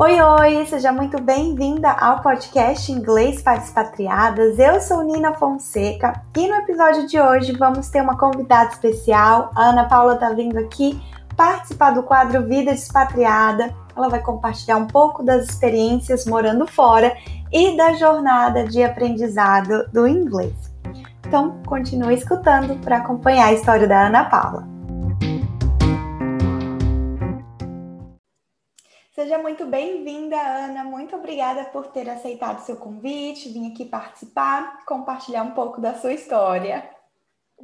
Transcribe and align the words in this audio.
Oi, 0.00 0.20
oi, 0.20 0.64
seja 0.66 0.92
muito 0.92 1.20
bem-vinda 1.20 1.90
ao 1.90 2.22
podcast 2.22 2.92
Inglês 2.92 3.42
para 3.42 3.58
Expatriadas. 3.58 4.56
Eu 4.56 4.80
sou 4.80 5.02
Nina 5.02 5.34
Fonseca 5.34 6.22
e 6.36 6.46
no 6.46 6.54
episódio 6.54 7.08
de 7.08 7.20
hoje 7.20 7.50
vamos 7.50 7.88
ter 7.88 8.00
uma 8.00 8.16
convidada 8.16 8.70
especial. 8.70 9.50
A 9.56 9.70
Ana 9.70 9.86
Paula 9.86 10.14
está 10.14 10.30
vindo 10.30 10.56
aqui 10.56 11.02
participar 11.36 11.90
do 11.90 12.04
quadro 12.04 12.46
Vida 12.46 12.72
de 12.72 12.78
Expatriada. 12.78 13.74
Ela 13.96 14.08
vai 14.08 14.22
compartilhar 14.22 14.76
um 14.76 14.86
pouco 14.86 15.24
das 15.24 15.48
experiências 15.48 16.26
morando 16.26 16.64
fora 16.64 17.12
e 17.52 17.76
da 17.76 17.94
jornada 17.94 18.68
de 18.68 18.80
aprendizado 18.84 19.88
do 19.92 20.06
inglês. 20.06 20.54
Então, 21.26 21.60
continue 21.66 22.14
escutando 22.14 22.80
para 22.82 22.98
acompanhar 22.98 23.46
a 23.46 23.52
história 23.52 23.88
da 23.88 24.06
Ana 24.06 24.26
Paula. 24.26 24.77
Seja 29.18 29.36
muito 29.36 29.66
bem-vinda, 29.66 30.36
Ana. 30.40 30.84
Muito 30.84 31.16
obrigada 31.16 31.64
por 31.70 31.88
ter 31.88 32.08
aceitado 32.08 32.60
o 32.60 32.62
seu 32.62 32.76
convite, 32.76 33.48
vir 33.48 33.72
aqui 33.72 33.84
participar, 33.84 34.84
compartilhar 34.86 35.42
um 35.42 35.54
pouco 35.54 35.80
da 35.80 35.92
sua 35.98 36.12
história. 36.12 36.88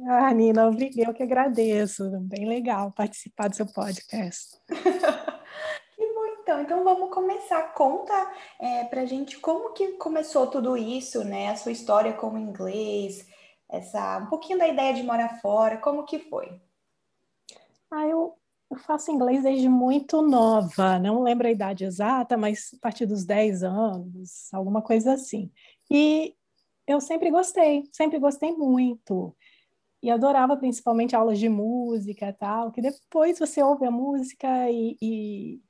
Ah, 0.05 0.33
Nina, 0.33 0.67
obrigada, 0.67 1.11
eu 1.11 1.13
que 1.13 1.23
agradeço. 1.23 2.11
Bem 2.23 2.45
legal 2.45 2.91
participar 2.91 3.47
do 3.47 3.55
seu 3.55 3.65
podcast. 3.67 4.59
que 4.67 6.13
bom, 6.13 6.25
então. 6.41 6.61
Então 6.61 6.83
vamos 6.83 7.09
começar. 7.09 7.73
Conta 7.73 8.33
é, 8.59 8.83
pra 8.83 9.05
gente 9.05 9.39
como 9.39 9.71
que 9.71 9.93
começou 9.93 10.47
tudo 10.47 10.75
isso, 10.75 11.23
né? 11.23 11.51
A 11.51 11.55
sua 11.55 11.71
história 11.71 12.11
com 12.11 12.31
o 12.31 12.37
inglês, 12.37 13.25
essa, 13.69 14.17
um 14.17 14.25
pouquinho 14.25 14.59
da 14.59 14.67
ideia 14.67 14.93
de 14.93 15.03
morar 15.03 15.39
fora, 15.39 15.77
como 15.77 16.03
que 16.03 16.19
foi? 16.19 16.59
Ah, 17.89 18.05
eu 18.05 18.35
eu 18.69 18.77
faço 18.77 19.11
inglês 19.11 19.43
desde 19.43 19.69
muito 19.69 20.21
nova, 20.21 20.97
não 20.99 21.21
lembro 21.21 21.47
a 21.47 21.51
idade 21.51 21.85
exata, 21.85 22.35
mas 22.35 22.71
a 22.73 22.77
partir 22.81 23.05
dos 23.05 23.23
10 23.25 23.63
anos, 23.63 24.53
alguma 24.53 24.81
coisa 24.81 25.13
assim. 25.13 25.51
E 25.89 26.35
eu 26.87 26.99
sempre 26.99 27.29
gostei, 27.31 27.83
sempre 27.91 28.19
gostei 28.19 28.51
muito. 28.51 29.35
E 30.01 30.09
adorava 30.09 30.57
principalmente 30.57 31.15
aulas 31.15 31.39
de 31.39 31.49
música 31.49 32.33
tal, 32.33 32.71
que 32.71 32.81
depois 32.81 33.39
você 33.39 33.61
ouve 33.63 33.85
a 33.85 33.91
música 33.91 34.69
e, 34.69 34.97
e 35.01 35.61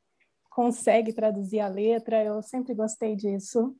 consegue 0.49 1.13
traduzir 1.13 1.59
a 1.59 1.67
letra. 1.67 2.23
Eu 2.23 2.41
sempre 2.41 2.73
gostei 2.73 3.15
disso. 3.15 3.75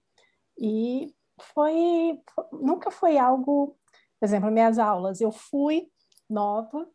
E 0.57 1.13
foi, 1.53 2.19
nunca 2.53 2.91
foi 2.91 3.17
algo, 3.17 3.77
por 4.19 4.25
exemplo, 4.25 4.51
minhas 4.51 4.77
aulas, 4.79 5.19
eu 5.19 5.31
fui 5.31 5.89
nova, 6.29 6.87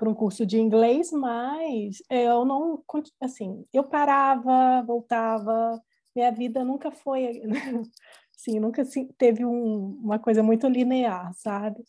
para 0.00 0.08
um 0.08 0.14
curso 0.14 0.46
de 0.46 0.58
inglês, 0.58 1.12
mas 1.12 2.02
eu 2.08 2.42
não, 2.46 2.82
assim, 3.20 3.66
eu 3.70 3.84
parava, 3.84 4.82
voltava, 4.82 5.78
minha 6.16 6.32
vida 6.32 6.64
nunca 6.64 6.90
foi, 6.90 7.42
assim, 8.34 8.58
nunca 8.58 8.82
teve 9.18 9.44
um, 9.44 10.00
uma 10.02 10.18
coisa 10.18 10.42
muito 10.42 10.66
linear, 10.66 11.34
sabe? 11.34 11.84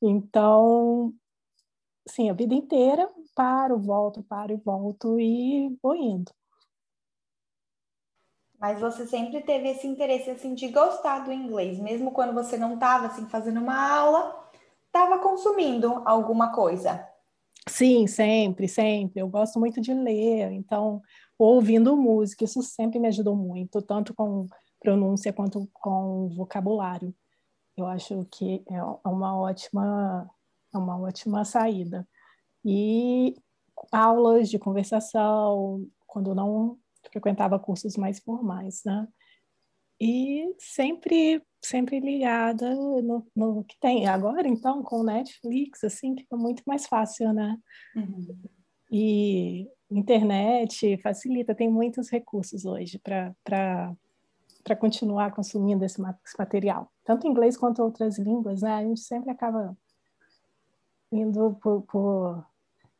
Então, 0.00 1.12
sim, 2.08 2.30
a 2.30 2.32
vida 2.32 2.54
inteira 2.54 3.06
paro, 3.34 3.78
volto, 3.78 4.22
paro 4.22 4.54
e 4.54 4.56
volto 4.56 5.20
e 5.20 5.76
vou 5.82 5.94
indo. 5.94 6.32
Mas 8.58 8.80
você 8.80 9.06
sempre 9.06 9.42
teve 9.42 9.68
esse 9.68 9.86
interesse 9.86 10.30
assim 10.30 10.54
de 10.54 10.68
gostar 10.68 11.20
do 11.20 11.32
inglês, 11.32 11.78
mesmo 11.78 12.10
quando 12.10 12.32
você 12.32 12.56
não 12.56 12.74
estava 12.74 13.08
assim 13.08 13.28
fazendo 13.28 13.60
uma 13.60 13.90
aula, 13.90 14.48
estava 14.86 15.18
consumindo 15.18 16.02
alguma 16.06 16.52
coisa. 16.52 17.09
Sim, 17.70 18.06
sempre, 18.06 18.66
sempre. 18.68 19.20
Eu 19.20 19.28
gosto 19.28 19.58
muito 19.60 19.80
de 19.80 19.94
ler, 19.94 20.50
então, 20.52 21.00
ouvindo 21.38 21.96
música, 21.96 22.44
isso 22.44 22.62
sempre 22.62 22.98
me 22.98 23.06
ajudou 23.08 23.36
muito, 23.36 23.80
tanto 23.80 24.12
com 24.14 24.46
pronúncia 24.80 25.32
quanto 25.32 25.68
com 25.72 26.28
vocabulário. 26.30 27.14
Eu 27.76 27.86
acho 27.86 28.26
que 28.32 28.62
é 28.70 28.82
uma 29.08 29.38
ótima, 29.38 30.30
é 30.74 30.78
uma 30.78 30.98
ótima 31.00 31.44
saída. 31.44 32.08
E 32.64 33.36
aulas 33.92 34.50
de 34.50 34.58
conversação, 34.58 35.86
quando 36.06 36.34
não 36.34 36.78
frequentava 37.12 37.58
cursos 37.58 37.96
mais 37.96 38.20
formais, 38.20 38.82
né? 38.84 39.08
E 40.00 40.54
sempre 40.58 41.42
sempre 41.60 42.00
ligada 42.00 42.74
no, 42.74 43.26
no, 43.34 43.64
que 43.64 43.78
tem. 43.78 44.06
Agora, 44.06 44.48
então, 44.48 44.82
com 44.82 45.00
o 45.00 45.04
Netflix, 45.04 45.84
assim, 45.84 46.16
fica 46.16 46.36
muito 46.36 46.62
mais 46.66 46.86
fácil, 46.86 47.32
né? 47.32 47.56
Uhum. 47.94 48.38
E 48.90 49.68
internet 49.90 50.96
facilita, 50.98 51.54
tem 51.54 51.68
muitos 51.68 52.08
recursos 52.08 52.64
hoje 52.64 52.98
para 52.98 53.96
continuar 54.78 55.32
consumindo 55.32 55.84
esse, 55.84 56.00
esse 56.24 56.38
material, 56.38 56.90
tanto 57.04 57.26
inglês 57.26 57.56
quanto 57.56 57.82
outras 57.82 58.18
línguas, 58.18 58.62
né? 58.62 58.74
A 58.74 58.82
gente 58.82 59.00
sempre 59.00 59.30
acaba 59.30 59.76
indo 61.12 61.56
por. 61.60 61.82
por... 61.82 62.46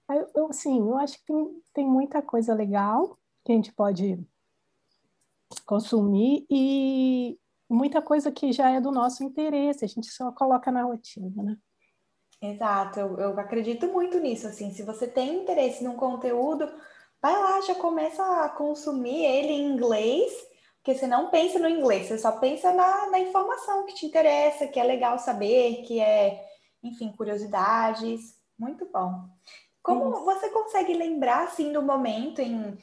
Eu, 0.08 0.28
eu, 0.34 0.46
assim, 0.46 0.78
eu 0.78 0.96
acho 0.98 1.18
que 1.18 1.24
tem, 1.26 1.62
tem 1.72 1.88
muita 1.88 2.20
coisa 2.20 2.52
legal 2.52 3.16
que 3.44 3.52
a 3.52 3.54
gente 3.54 3.72
pode 3.72 4.18
consumir 5.64 6.44
e, 6.50 7.38
muita 7.70 8.02
coisa 8.02 8.32
que 8.32 8.52
já 8.52 8.70
é 8.70 8.80
do 8.80 8.90
nosso 8.90 9.22
interesse, 9.22 9.84
a 9.84 9.88
gente 9.88 10.10
só 10.10 10.32
coloca 10.32 10.70
na 10.72 10.82
rotina, 10.82 11.42
né? 11.42 11.56
Exato, 12.42 12.98
eu, 12.98 13.18
eu 13.18 13.40
acredito 13.40 13.86
muito 13.88 14.18
nisso, 14.18 14.46
assim, 14.46 14.72
se 14.72 14.82
você 14.82 15.06
tem 15.06 15.42
interesse 15.42 15.84
num 15.84 15.94
conteúdo, 15.94 16.66
vai 17.20 17.38
lá, 17.38 17.60
já 17.60 17.74
começa 17.74 18.22
a 18.44 18.48
consumir 18.48 19.24
ele 19.24 19.52
em 19.52 19.72
inglês, 19.72 20.32
porque 20.76 20.98
você 20.98 21.06
não 21.06 21.30
pensa 21.30 21.58
no 21.58 21.68
inglês, 21.68 22.08
você 22.08 22.18
só 22.18 22.32
pensa 22.32 22.72
na, 22.72 23.10
na 23.10 23.20
informação 23.20 23.84
que 23.84 23.94
te 23.94 24.06
interessa, 24.06 24.66
que 24.66 24.80
é 24.80 24.84
legal 24.84 25.18
saber, 25.18 25.82
que 25.82 26.00
é, 26.00 26.42
enfim, 26.82 27.12
curiosidades, 27.12 28.34
muito 28.58 28.90
bom. 28.90 29.28
Como 29.82 30.10
Isso. 30.10 30.24
você 30.24 30.48
consegue 30.48 30.94
lembrar, 30.94 31.44
assim, 31.44 31.72
do 31.72 31.82
momento 31.82 32.40
em, 32.40 32.78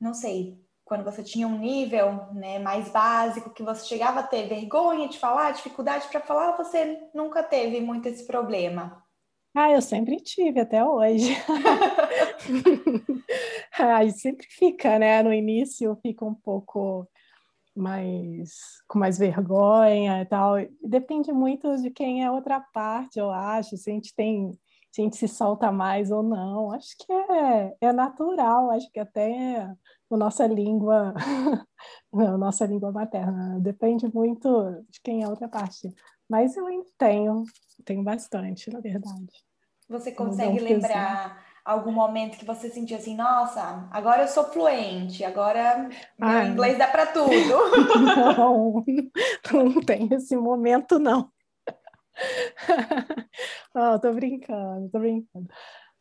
não 0.00 0.14
sei, 0.14 0.64
quando 0.86 1.04
você 1.04 1.20
tinha 1.20 1.48
um 1.48 1.58
nível 1.58 2.32
né, 2.32 2.60
mais 2.60 2.88
básico, 2.88 3.50
que 3.50 3.62
você 3.62 3.84
chegava 3.84 4.20
a 4.20 4.22
ter 4.22 4.48
vergonha 4.48 5.08
de 5.08 5.18
falar, 5.18 5.50
dificuldade 5.50 6.06
para 6.08 6.20
falar, 6.20 6.56
você 6.56 7.08
nunca 7.12 7.42
teve 7.42 7.80
muito 7.80 8.06
esse 8.06 8.24
problema? 8.24 9.04
Ah, 9.52 9.72
eu 9.72 9.82
sempre 9.82 10.16
tive, 10.18 10.60
até 10.60 10.84
hoje. 10.84 11.36
ah, 13.76 14.08
sempre 14.10 14.46
fica, 14.48 14.96
né? 14.96 15.24
No 15.24 15.32
início 15.32 15.98
fica 16.02 16.24
um 16.24 16.34
pouco 16.34 17.08
mais 17.74 18.52
com 18.86 18.98
mais 18.98 19.18
vergonha 19.18 20.22
e 20.22 20.26
tal. 20.26 20.54
Depende 20.80 21.32
muito 21.32 21.82
de 21.82 21.90
quem 21.90 22.22
é 22.22 22.30
outra 22.30 22.60
parte, 22.60 23.18
eu 23.18 23.30
acho. 23.30 23.76
Se 23.76 23.90
a 23.90 23.92
gente 23.92 24.14
tem, 24.14 24.52
se 24.92 25.00
a 25.00 25.04
gente 25.04 25.16
se 25.16 25.26
solta 25.26 25.72
mais 25.72 26.12
ou 26.12 26.22
não. 26.22 26.70
Acho 26.70 26.96
que 26.98 27.12
é, 27.12 27.76
é 27.80 27.92
natural, 27.92 28.70
acho 28.70 28.88
que 28.92 29.00
até 29.00 29.68
a 30.10 30.16
nossa 30.16 30.46
língua, 30.46 31.14
a 32.12 32.38
nossa 32.38 32.66
língua 32.66 32.92
materna. 32.92 33.58
Depende 33.60 34.12
muito 34.12 34.84
de 34.88 35.00
quem 35.02 35.22
é 35.22 35.26
a 35.26 35.28
outra 35.28 35.48
parte. 35.48 35.92
Mas 36.28 36.56
eu 36.56 36.66
tenho, 36.98 37.44
tenho 37.84 38.02
bastante, 38.02 38.70
na 38.70 38.80
verdade. 38.80 39.32
Você 39.88 40.10
consegue 40.10 40.58
lembrar 40.58 41.44
algum 41.64 41.92
momento 41.92 42.38
que 42.38 42.44
você 42.44 42.70
sentiu 42.70 42.96
assim, 42.96 43.16
nossa, 43.16 43.88
agora 43.90 44.22
eu 44.22 44.28
sou 44.28 44.44
fluente, 44.44 45.24
agora 45.24 45.88
ah, 46.20 46.26
meu 46.26 46.52
inglês 46.52 46.78
dá 46.78 46.86
para 46.86 47.06
tudo? 47.06 47.26
Não, 49.52 49.64
não 49.64 49.80
tem 49.80 50.08
esse 50.12 50.36
momento, 50.36 50.98
não. 50.98 51.30
Não, 53.74 53.98
tô 54.00 54.12
brincando, 54.12 54.88
tô 54.90 54.98
brincando. 54.98 55.48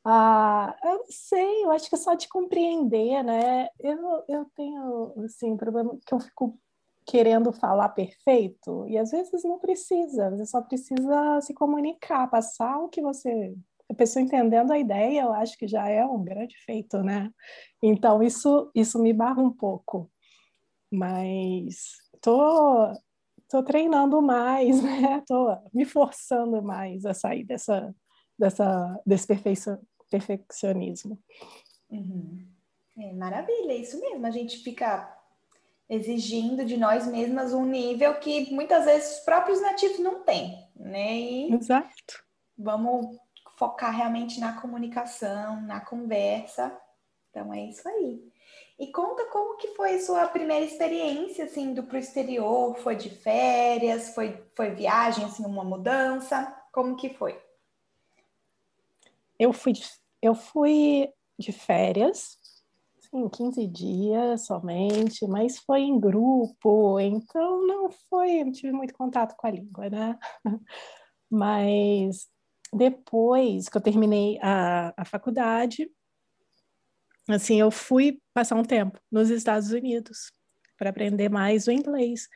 Ah, 0.07 0.75
eu 0.83 0.99
não 0.99 1.05
sei, 1.09 1.63
eu 1.63 1.71
acho 1.71 1.89
que 1.89 1.95
é 1.95 1.97
só 1.97 2.13
de 2.13 2.27
compreender, 2.29 3.23
né? 3.23 3.67
Eu, 3.79 4.23
eu 4.29 4.45
tenho, 4.55 5.13
assim, 5.25 5.51
um 5.51 5.57
problema 5.57 5.97
que 6.05 6.13
eu 6.13 6.19
fico 6.19 6.59
querendo 7.07 7.51
falar 7.51 7.89
perfeito, 7.89 8.87
e 8.87 8.97
às 8.97 9.11
vezes 9.11 9.43
não 9.43 9.59
precisa, 9.59 10.29
você 10.31 10.45
só 10.45 10.61
precisa 10.61 11.39
se 11.41 11.53
comunicar, 11.53 12.27
passar 12.29 12.77
o 12.79 12.89
que 12.89 13.01
você. 13.01 13.55
A 13.89 13.93
pessoa 13.95 14.23
entendendo 14.23 14.71
a 14.71 14.79
ideia, 14.79 15.21
eu 15.23 15.33
acho 15.33 15.57
que 15.57 15.67
já 15.67 15.87
é 15.89 16.05
um 16.05 16.23
grande 16.23 16.55
feito, 16.65 17.01
né? 17.03 17.29
Então, 17.81 18.21
isso, 18.23 18.71
isso 18.75 18.99
me 19.01 19.13
barra 19.13 19.41
um 19.41 19.51
pouco. 19.53 20.09
Mas 20.91 21.95
tô, 22.21 22.93
tô 23.49 23.63
treinando 23.63 24.21
mais, 24.21 24.81
né? 24.83 25.21
Tô 25.27 25.55
me 25.73 25.85
forçando 25.85 26.61
mais 26.63 27.05
a 27.05 27.13
sair 27.13 27.43
dessa, 27.45 27.93
dessa, 28.37 29.01
desse 29.05 29.27
perfeição, 29.27 29.79
perfeccionismo. 30.09 31.19
Uhum. 31.89 32.45
É 32.97 33.11
maravilha, 33.13 33.71
é 33.71 33.77
isso 33.77 33.99
mesmo. 33.99 34.25
A 34.25 34.31
gente 34.31 34.57
fica 34.59 35.13
exigindo 35.89 36.65
de 36.65 36.77
nós 36.77 37.05
mesmas 37.07 37.53
um 37.53 37.65
nível 37.65 38.15
que 38.15 38.51
muitas 38.51 38.85
vezes 38.85 39.17
os 39.17 39.25
próprios 39.25 39.61
nativos 39.61 39.99
não 39.99 40.23
têm, 40.23 40.67
né? 40.75 41.15
E 41.15 41.53
Exato. 41.53 42.23
Vamos 42.57 43.17
focar 43.57 43.95
realmente 43.95 44.39
na 44.39 44.59
comunicação, 44.59 45.61
na 45.61 45.79
conversa. 45.79 46.75
Então 47.29 47.53
é 47.53 47.65
isso 47.65 47.87
aí. 47.87 48.23
E 48.77 48.87
conta 48.87 49.25
como 49.25 49.57
que 49.57 49.69
foi 49.69 49.95
a 49.95 50.01
sua 50.01 50.27
primeira 50.27 50.65
experiência, 50.65 51.45
assim, 51.45 51.73
do 51.73 51.83
pro 51.83 51.97
exterior? 51.97 52.75
Foi 52.77 52.95
de 52.95 53.09
férias? 53.09 54.13
Foi, 54.13 54.43
foi 54.53 54.71
viagem, 54.71 55.23
assim, 55.23 55.45
uma 55.45 55.63
mudança? 55.63 56.45
Como 56.71 56.95
que 56.95 57.09
foi? 57.09 57.41
Eu 59.39 59.53
fui 59.53 59.73
eu 60.21 60.33
fui 60.33 61.07
de 61.37 61.51
férias, 61.51 62.37
sim, 62.99 63.29
15 63.29 63.67
dias 63.67 64.45
somente, 64.45 65.27
mas 65.27 65.59
foi 65.59 65.81
em 65.81 65.99
grupo, 65.99 66.99
então 66.99 67.65
não 67.65 67.89
foi, 68.09 68.43
não 68.43 68.51
tive 68.51 68.71
muito 68.71 68.93
contato 68.93 69.35
com 69.37 69.47
a 69.47 69.51
língua, 69.51 69.89
né? 69.89 70.17
Mas 71.29 72.27
depois 72.73 73.69
que 73.69 73.77
eu 73.77 73.81
terminei 73.81 74.39
a, 74.41 74.93
a 74.97 75.05
faculdade, 75.05 75.89
assim, 77.27 77.59
eu 77.59 77.71
fui 77.71 78.21
passar 78.33 78.55
um 78.55 78.63
tempo 78.63 78.99
nos 79.11 79.29
Estados 79.29 79.71
Unidos 79.71 80.31
para 80.77 80.89
aprender 80.89 81.29
mais 81.29 81.67
o 81.67 81.71
inglês, 81.71 82.27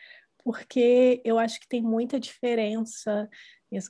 porque 0.43 1.21
eu 1.25 1.37
acho 1.37 1.59
que 1.59 1.67
tem 1.67 1.81
muita 1.81 2.19
diferença 2.19 3.29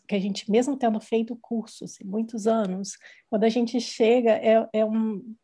que 0.08 0.16
a 0.16 0.20
gente, 0.20 0.50
mesmo 0.52 0.78
tendo 0.78 1.00
feito 1.00 1.38
cursos 1.42 1.94
assim, 1.94 2.04
muitos 2.04 2.48
anos, 2.48 2.98
quando 3.30 3.44
a 3.44 3.50
gente 3.50 3.80
chega, 3.80 4.32
é, 4.32 4.68
é 4.74 4.86
um, 4.86 5.36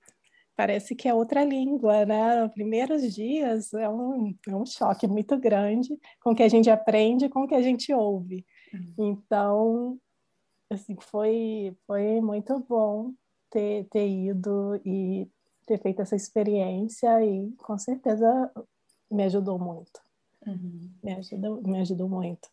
parece 0.55 0.95
que 0.95 1.07
é 1.07 1.13
outra 1.13 1.43
língua, 1.43 2.05
né? 2.05 2.41
Nos 2.41 2.53
primeiros 2.53 3.13
dias 3.13 3.73
é 3.73 3.89
um, 3.89 4.35
é 4.47 4.55
um 4.55 4.65
choque 4.65 5.07
muito 5.07 5.37
grande 5.37 5.89
com 6.21 6.31
o 6.31 6.35
que 6.35 6.43
a 6.43 6.49
gente 6.49 6.69
aprende 6.69 7.29
com 7.29 7.43
o 7.43 7.47
que 7.47 7.55
a 7.55 7.61
gente 7.61 7.93
ouve. 7.93 8.45
Uhum. 8.73 9.09
Então, 9.09 9.99
assim, 10.69 10.95
foi, 10.99 11.75
foi 11.85 12.21
muito 12.21 12.59
bom 12.67 13.13
ter, 13.49 13.85
ter 13.89 14.07
ido 14.07 14.79
e 14.85 15.29
ter 15.65 15.81
feito 15.81 16.01
essa 16.01 16.15
experiência 16.15 17.23
e 17.25 17.51
com 17.57 17.77
certeza 17.77 18.51
me 19.09 19.23
ajudou 19.23 19.59
muito. 19.59 19.99
Uhum. 20.45 20.91
Me, 21.03 21.13
ajudou, 21.13 21.61
me 21.61 21.79
ajudou 21.79 22.09
muito. 22.09 22.49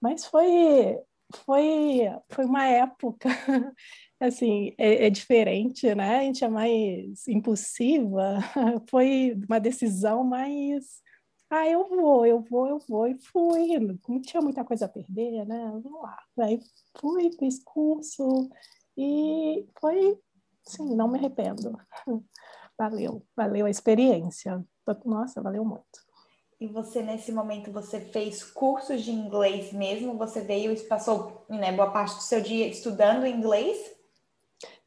Mas 0.00 0.24
foi, 0.26 1.00
foi, 1.44 2.00
foi 2.30 2.44
uma 2.44 2.64
época, 2.66 3.28
assim, 4.20 4.74
é, 4.78 5.06
é, 5.06 5.10
diferente, 5.10 5.94
né? 5.94 6.18
A 6.18 6.22
gente 6.22 6.44
é 6.44 6.48
mais 6.48 7.26
impulsiva, 7.28 8.38
foi 8.88 9.36
uma 9.48 9.60
decisão 9.60 10.24
mais, 10.24 11.02
ah, 11.50 11.66
eu 11.68 11.88
vou, 11.88 12.26
eu 12.26 12.40
vou, 12.42 12.68
eu 12.68 12.78
vou, 12.88 13.06
e 13.06 13.18
fui, 13.18 13.78
não 14.08 14.20
tinha 14.20 14.42
muita 14.42 14.64
coisa 14.64 14.86
a 14.86 14.88
perder, 14.88 15.44
né? 15.46 15.70
Vamos 15.82 16.02
lá, 16.02 16.18
aí 16.40 16.60
fui, 17.00 17.30
fiz 17.38 17.62
curso, 17.64 18.48
e 18.96 19.66
foi, 19.80 20.18
sim, 20.64 20.94
não 20.96 21.08
me 21.08 21.18
arrependo. 21.18 21.78
Valeu, 22.78 23.26
valeu 23.36 23.66
a 23.66 23.70
experiência. 23.70 24.64
Nossa, 25.04 25.42
valeu 25.42 25.64
muito. 25.64 26.07
E 26.60 26.66
você, 26.66 27.02
nesse 27.02 27.30
momento, 27.30 27.70
você 27.70 28.00
fez 28.00 28.42
cursos 28.42 29.02
de 29.02 29.12
inglês 29.12 29.72
mesmo? 29.72 30.18
Você 30.18 30.40
veio 30.40 30.72
e 30.72 30.80
passou 30.80 31.44
né, 31.48 31.70
boa 31.70 31.90
parte 31.92 32.16
do 32.16 32.22
seu 32.22 32.40
dia 32.40 32.66
estudando 32.66 33.26
inglês? 33.26 33.78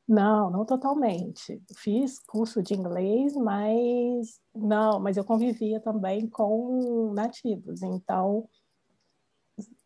Não, 0.05 0.49
não 0.49 0.65
totalmente. 0.65 1.63
Fiz 1.77 2.19
curso 2.19 2.61
de 2.61 2.73
inglês, 2.73 3.33
mas 3.35 4.41
não, 4.53 4.99
mas 4.99 5.15
eu 5.15 5.23
convivia 5.23 5.79
também 5.79 6.27
com 6.27 7.13
nativos, 7.13 7.81
então 7.81 8.49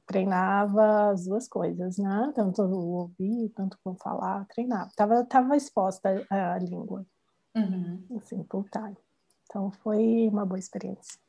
treinava 0.08 1.12
as 1.12 1.26
duas 1.26 1.48
coisas, 1.48 2.00
né? 2.00 2.32
Tanto 2.34 2.64
ouvir, 2.64 3.50
tanto 3.50 3.78
como 3.84 3.96
falar, 3.98 4.46
treinava. 4.48 4.90
Tava, 4.96 5.24
tava 5.26 5.56
exposta 5.56 6.26
à 6.32 6.58
língua, 6.58 7.06
uhum. 7.56 8.04
assim, 8.18 8.44
full 8.50 8.66
time. 8.72 8.98
Então 9.44 9.72
foi 9.72 10.28
uma 10.28 10.46
boa 10.46 10.58
experiência. 10.58 11.20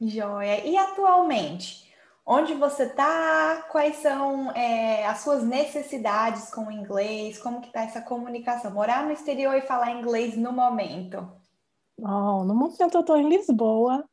Joia. 0.00 0.64
E 0.64 0.76
atualmente, 0.76 1.90
onde 2.24 2.54
você 2.54 2.84
está? 2.84 3.66
Quais 3.70 3.96
são 3.96 4.50
é, 4.52 5.06
as 5.06 5.20
suas 5.20 5.42
necessidades 5.42 6.50
com 6.50 6.66
o 6.66 6.72
inglês? 6.72 7.38
Como 7.38 7.60
que 7.60 7.68
está 7.68 7.82
essa 7.82 8.00
comunicação? 8.00 8.70
Morar 8.70 9.04
no 9.04 9.12
exterior 9.12 9.54
e 9.54 9.62
falar 9.62 9.92
inglês 9.92 10.36
no 10.36 10.52
momento? 10.52 11.26
Oh, 12.00 12.44
no 12.44 12.54
momento 12.54 12.94
eu 12.94 13.00
estou 13.00 13.16
em 13.16 13.28
Lisboa, 13.28 14.04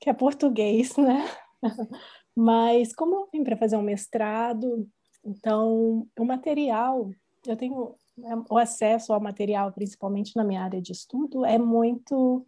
que 0.00 0.08
é 0.08 0.14
português, 0.14 0.96
né? 0.96 1.28
Mas 2.34 2.94
como 2.94 3.14
eu 3.14 3.28
vim 3.32 3.44
para 3.44 3.56
fazer 3.56 3.76
um 3.76 3.82
mestrado, 3.82 4.88
então 5.24 6.06
o 6.18 6.24
material, 6.24 7.10
eu 7.46 7.56
tenho 7.56 7.94
é, 8.24 8.34
o 8.50 8.56
acesso 8.56 9.12
ao 9.12 9.20
material, 9.20 9.72
principalmente 9.72 10.34
na 10.36 10.44
minha 10.44 10.62
área 10.62 10.80
de 10.80 10.92
estudo, 10.92 11.44
é 11.44 11.58
muito 11.58 12.44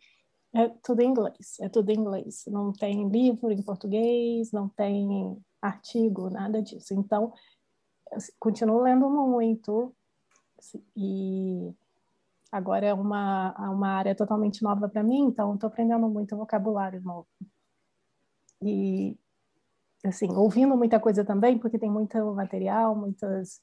é 0.55 0.69
tudo 0.83 1.01
em 1.03 1.11
inglês, 1.11 1.59
é 1.61 1.69
tudo 1.69 1.91
em 1.91 1.97
inglês. 1.97 2.45
Não 2.47 2.73
tem 2.73 3.09
livro 3.09 3.53
em 3.53 3.63
português, 3.63 4.51
não 4.53 4.69
tem 4.69 5.37
artigo, 5.61 6.31
nada 6.31 6.63
disso. 6.63 6.95
Então, 6.95 7.33
assim, 8.13 8.33
continuo 8.39 8.81
lendo 8.83 9.09
muito 9.11 9.95
assim, 10.59 10.83
e 10.97 11.73
agora 12.51 12.87
é 12.87 12.95
uma, 12.95 13.55
é 13.59 13.69
uma 13.69 13.89
área 13.89 14.15
totalmente 14.15 14.63
nova 14.63 14.89
para 14.89 15.03
mim, 15.03 15.27
então 15.27 15.55
estou 15.55 15.69
aprendendo 15.69 16.09
muito 16.09 16.37
vocabulário 16.37 17.01
novo. 17.03 17.29
E, 18.63 19.17
assim, 20.05 20.33
ouvindo 20.35 20.77
muita 20.77 20.99
coisa 20.99 21.25
também, 21.25 21.59
porque 21.59 21.79
tem 21.79 21.91
muito 21.91 22.17
material, 22.35 22.97
muitos 22.97 23.61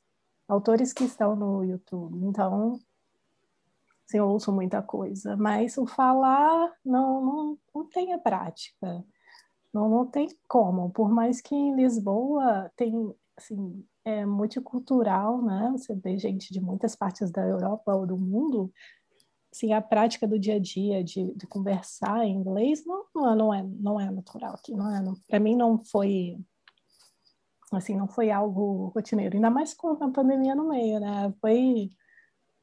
autores 0.47 0.93
que 0.93 1.03
estão 1.03 1.35
no 1.35 1.63
YouTube. 1.63 2.17
Então, 2.25 2.79
assim, 4.07 4.17
eu 4.17 4.27
ouço 4.27 4.51
muita 4.51 4.81
coisa, 4.81 5.35
mas 5.35 5.77
o 5.77 5.85
falar 5.85 6.71
não, 6.83 7.25
não, 7.25 7.57
não 7.73 7.85
tem 7.85 8.13
a 8.13 8.19
prática. 8.19 9.03
Não, 9.73 9.89
não 9.89 10.05
tem 10.05 10.29
como, 10.47 10.89
por 10.89 11.09
mais 11.09 11.41
que 11.41 11.53
em 11.53 11.75
Lisboa 11.75 12.71
tem, 12.77 13.13
assim, 13.35 13.85
é 14.05 14.25
multicultural, 14.25 15.41
né? 15.41 15.69
Você 15.73 15.93
vê 15.93 16.17
gente 16.17 16.53
de 16.53 16.61
muitas 16.61 16.95
partes 16.95 17.29
da 17.29 17.45
Europa 17.45 17.93
ou 17.93 18.07
do 18.07 18.17
mundo, 18.17 18.71
assim, 19.51 19.73
a 19.73 19.81
prática 19.81 20.27
do 20.27 20.39
dia 20.39 20.55
a 20.55 20.59
dia 20.59 21.03
de, 21.03 21.33
de 21.35 21.47
conversar 21.47 22.25
em 22.25 22.35
inglês 22.35 22.85
não, 22.85 23.35
não, 23.35 23.53
é, 23.53 23.63
não 23.63 23.99
é 23.99 24.09
natural 24.09 24.53
aqui, 24.53 24.73
não 24.73 24.89
é, 24.95 25.03
para 25.27 25.39
mim 25.39 25.55
não 25.55 25.83
foi 25.83 26.37
assim, 27.71 27.97
não 27.97 28.07
foi 28.07 28.31
algo 28.31 28.91
rotineiro, 28.95 29.35
ainda 29.35 29.49
mais 29.49 29.73
com 29.73 29.89
a 29.89 30.11
pandemia 30.11 30.55
no 30.55 30.69
meio, 30.69 30.99
né? 30.99 31.33
Foi 31.41 31.89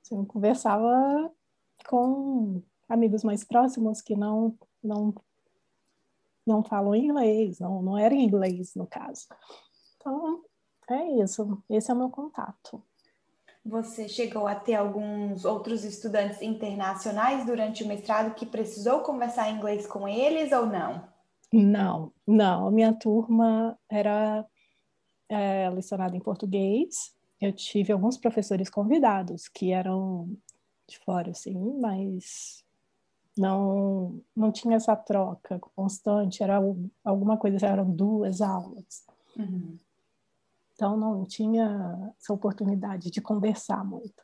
Assim, 0.02 0.24
conversava 0.24 1.32
com 1.88 2.62
amigos 2.88 3.22
mais 3.24 3.44
próximos 3.44 4.00
que 4.00 4.16
não 4.16 4.56
não 4.82 5.14
não 6.44 6.62
falam 6.62 6.94
inglês, 6.94 7.60
não, 7.60 7.80
não 7.80 7.96
era 7.96 8.14
inglês 8.14 8.74
no 8.74 8.84
caso. 8.84 9.26
Então, 9.96 10.42
é 10.90 11.22
isso. 11.22 11.62
Esse 11.70 11.90
é 11.90 11.94
o 11.94 11.96
meu 11.96 12.10
contato. 12.10 12.82
Você 13.64 14.08
chegou 14.08 14.48
a 14.48 14.56
ter 14.56 14.74
alguns 14.74 15.44
outros 15.44 15.84
estudantes 15.84 16.42
internacionais 16.42 17.46
durante 17.46 17.84
o 17.84 17.86
mestrado 17.86 18.34
que 18.34 18.44
precisou 18.44 19.00
conversar 19.00 19.50
inglês 19.50 19.86
com 19.86 20.08
eles 20.08 20.50
ou 20.50 20.66
não? 20.66 21.08
Não, 21.52 22.12
não. 22.26 22.66
A 22.66 22.70
minha 22.72 22.92
turma 22.92 23.78
era 23.88 24.44
é, 25.28 25.70
lecionada 25.70 26.16
em 26.16 26.20
português 26.20 27.14
eu 27.42 27.52
tive 27.52 27.92
alguns 27.92 28.16
professores 28.16 28.70
convidados 28.70 29.48
que 29.48 29.72
eram 29.72 30.30
de 30.88 30.96
fora, 31.00 31.32
assim, 31.32 31.58
mas 31.80 32.64
não 33.36 34.22
não 34.34 34.52
tinha 34.52 34.76
essa 34.76 34.94
troca 34.94 35.58
constante, 35.74 36.42
era 36.42 36.60
alguma 37.04 37.36
coisa, 37.36 37.66
eram 37.66 37.90
duas 37.90 38.40
aulas. 38.40 39.04
Uhum. 39.36 39.76
Então 40.74 40.96
não 40.96 41.24
tinha 41.24 42.14
essa 42.16 42.32
oportunidade 42.32 43.10
de 43.10 43.20
conversar 43.20 43.84
muito. 43.84 44.22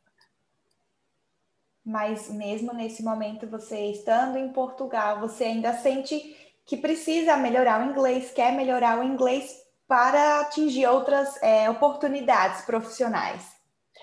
Mas 1.85 2.31
mesmo 2.31 2.73
nesse 2.73 3.03
momento, 3.03 3.49
você 3.49 3.91
estando 3.91 4.37
em 4.37 4.53
Portugal, 4.53 5.21
você 5.21 5.45
ainda 5.45 5.73
sente 5.73 6.37
que 6.65 6.77
precisa 6.77 7.37
melhorar 7.37 7.81
o 7.81 7.91
inglês, 7.91 8.31
quer 8.31 8.55
melhorar 8.55 9.01
o 9.01 9.03
inglês 9.03 9.68
para 9.89 10.41
atingir 10.41 10.87
outras 10.87 11.43
é, 11.43 11.69
oportunidades 11.69 12.65
profissionais? 12.67 13.51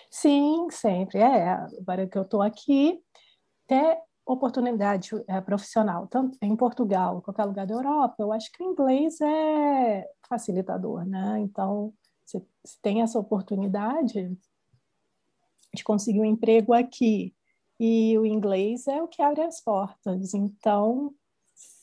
Sim, 0.10 0.68
sempre. 0.72 1.20
É, 1.20 1.51
agora 1.80 2.08
que 2.08 2.18
eu 2.18 2.24
estou 2.24 2.42
aqui, 2.42 3.00
ter 3.68 3.98
oportunidade 4.25 5.12
é, 5.27 5.39
profissional, 5.39 6.08
tanto 6.08 6.38
em 6.42 6.56
Portugal, 6.56 7.22
qualquer 7.22 7.46
lugar 7.46 7.68
da 7.68 7.75
Europa, 7.75 8.15
eu 8.18 8.34
acho 8.34 8.51
que 8.51 8.63
o 8.63 8.72
inglês 8.72 9.22
é 9.22 10.04
facilitador, 10.27 11.06
né? 11.06 11.39
Então, 11.39 11.94
você 12.25 12.44
tem 12.82 13.04
essa 13.04 13.20
oportunidade 13.20 14.36
de 15.74 15.84
conseguir 15.84 16.22
um 16.22 16.25
emprego 16.25 16.74
aqui, 16.74 17.36
e 17.80 18.18
o 18.18 18.25
inglês 18.25 18.88
é 18.88 19.01
o 19.04 19.08
que 19.08 19.22
abre 19.22 19.42
as 19.42 19.62
portas. 19.62 20.34
Então, 20.34 21.13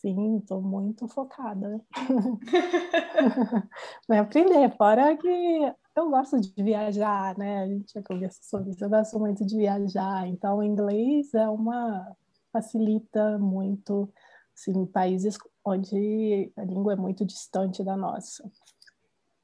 Sim, 0.02 0.38
estou 0.38 0.61
muito 0.61 1.06
focada. 1.06 1.80
Vai 4.09 4.18
aprender, 4.18 4.76
fora 4.76 5.16
que 5.16 5.75
eu 5.94 6.11
gosto 6.11 6.40
de 6.40 6.61
viajar, 6.61 7.38
né? 7.38 7.62
A 7.62 7.68
gente 7.68 7.92
já 7.92 8.02
conversou 8.02 8.42
sobre 8.42 8.71
isso, 8.73 8.85
eu 8.85 8.90
gosto 8.90 9.21
muito 9.21 9.47
de 9.47 9.56
viajar, 9.56 10.26
então 10.26 10.59
o 10.59 10.62
inglês 10.64 11.32
é 11.35 11.49
uma, 11.49 12.16
facilita 12.52 13.38
muito 13.38 14.12
assim, 14.52 14.85
países 14.87 15.38
onde 15.64 16.52
a 16.56 16.64
língua 16.64 16.94
é 16.94 16.97
muito 16.97 17.25
distante 17.25 17.85
da 17.85 17.97
nossa. 17.97 18.50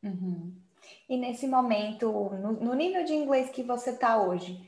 Uhum. 0.03 0.55
E 1.09 1.17
nesse 1.17 1.47
momento, 1.47 2.11
no, 2.11 2.53
no, 2.53 2.75
nível 2.75 3.05
de 3.05 3.15
inglês 3.15 3.51
que 3.51 3.63
você 3.63 3.91
está 3.91 4.21
hoje, 4.21 4.61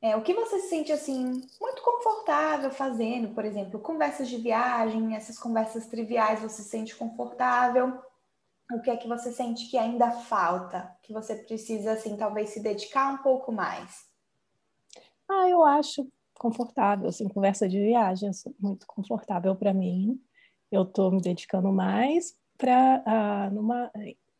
é, 0.00 0.16
o 0.16 0.22
que 0.22 0.32
você 0.32 0.60
se 0.60 0.68
sente 0.68 0.92
assim 0.92 1.42
muito 1.60 1.82
confortável 1.82 2.70
fazendo, 2.70 3.34
por 3.34 3.44
exemplo, 3.44 3.80
conversas 3.80 4.28
de 4.28 4.36
viagem, 4.36 5.16
essas 5.16 5.38
conversas 5.38 5.86
triviais, 5.86 6.40
você 6.40 6.62
se 6.62 6.68
sente 6.68 6.96
confortável? 6.96 8.00
O 8.72 8.80
que 8.80 8.90
é 8.90 8.96
que 8.96 9.08
você 9.08 9.32
sente 9.32 9.68
que 9.70 9.78
ainda 9.78 10.10
falta, 10.10 10.94
que 11.02 11.12
você 11.12 11.34
precisa 11.34 11.92
assim 11.92 12.16
talvez 12.16 12.50
se 12.50 12.60
dedicar 12.60 13.12
um 13.12 13.18
pouco 13.18 13.50
mais? 13.50 14.06
Ah, 15.28 15.48
eu 15.48 15.64
acho 15.64 16.06
confortável, 16.34 17.08
assim, 17.08 17.28
conversa 17.28 17.68
de 17.68 17.80
viagem, 17.80 18.30
muito 18.60 18.86
confortável 18.86 19.56
para 19.56 19.74
mim. 19.74 20.22
Eu 20.70 20.82
estou 20.82 21.10
me 21.10 21.20
dedicando 21.20 21.72
mais 21.72 22.34
para 22.56 23.02
uh, 23.50 23.54
numa 23.54 23.90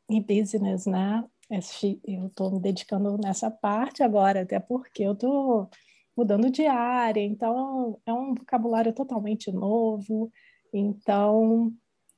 em 0.09 0.23
business, 0.23 0.87
né? 0.87 1.25
Eu 1.51 2.27
estou 2.27 2.51
me 2.51 2.61
dedicando 2.61 3.17
nessa 3.17 3.51
parte 3.51 4.03
agora, 4.03 4.43
até 4.43 4.61
porque 4.61 5.03
eu 5.03 5.13
estou 5.13 5.71
mudando 6.17 6.51
de 6.51 6.67
área, 6.67 7.21
então 7.21 7.99
é 8.05 8.13
um 8.13 8.35
vocabulário 8.35 8.93
totalmente 8.93 9.53
novo, 9.53 10.31
então 10.73 11.73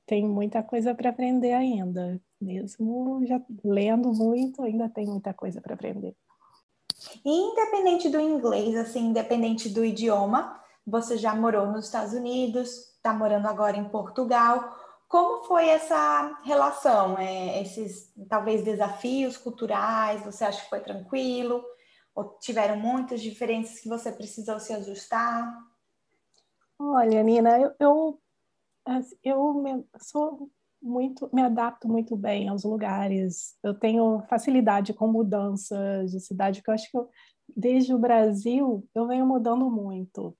tem 0.06 0.26
muita 0.26 0.62
coisa 0.62 0.94
para 0.94 1.10
aprender 1.10 1.52
ainda. 1.52 2.20
Mesmo 2.40 3.20
já 3.26 3.40
lendo 3.62 4.12
muito, 4.12 4.62
ainda 4.62 4.88
tem 4.88 5.06
muita 5.06 5.34
coisa 5.34 5.60
para 5.60 5.74
aprender. 5.74 6.16
independente 7.24 8.08
do 8.08 8.18
inglês, 8.18 8.74
assim, 8.74 9.08
independente 9.08 9.68
do 9.68 9.84
idioma, 9.84 10.58
você 10.86 11.16
já 11.16 11.34
morou 11.34 11.66
nos 11.66 11.84
Estados 11.84 12.14
Unidos, 12.14 12.90
está 12.96 13.12
morando 13.12 13.46
agora 13.46 13.76
em 13.76 13.88
Portugal. 13.88 14.74
Como 15.10 15.42
foi 15.42 15.68
essa 15.68 16.38
relação? 16.44 17.18
É, 17.18 17.60
esses 17.60 18.14
talvez 18.28 18.62
desafios 18.62 19.36
culturais? 19.36 20.24
Você 20.24 20.44
acha 20.44 20.62
que 20.62 20.70
foi 20.70 20.78
tranquilo? 20.78 21.64
Ou 22.14 22.38
tiveram 22.38 22.76
muitas 22.76 23.20
diferenças 23.20 23.80
que 23.80 23.88
você 23.88 24.12
precisou 24.12 24.60
se 24.60 24.72
ajustar? 24.72 25.52
Olha, 26.78 27.24
Nina, 27.24 27.58
eu, 27.58 27.74
eu, 27.80 28.20
eu 29.24 29.54
me, 29.54 29.84
sou 29.98 30.48
muito, 30.80 31.28
me 31.32 31.42
adapto 31.42 31.88
muito 31.88 32.16
bem 32.16 32.48
aos 32.48 32.62
lugares. 32.62 33.56
Eu 33.64 33.74
tenho 33.74 34.22
facilidade 34.28 34.94
com 34.94 35.08
mudanças 35.08 36.12
de 36.12 36.20
cidade, 36.20 36.62
que 36.62 36.70
eu 36.70 36.74
acho 36.74 36.88
que 36.88 36.96
eu, 36.96 37.10
desde 37.48 37.92
o 37.92 37.98
Brasil 37.98 38.88
eu 38.94 39.08
venho 39.08 39.26
mudando 39.26 39.68
muito 39.68 40.38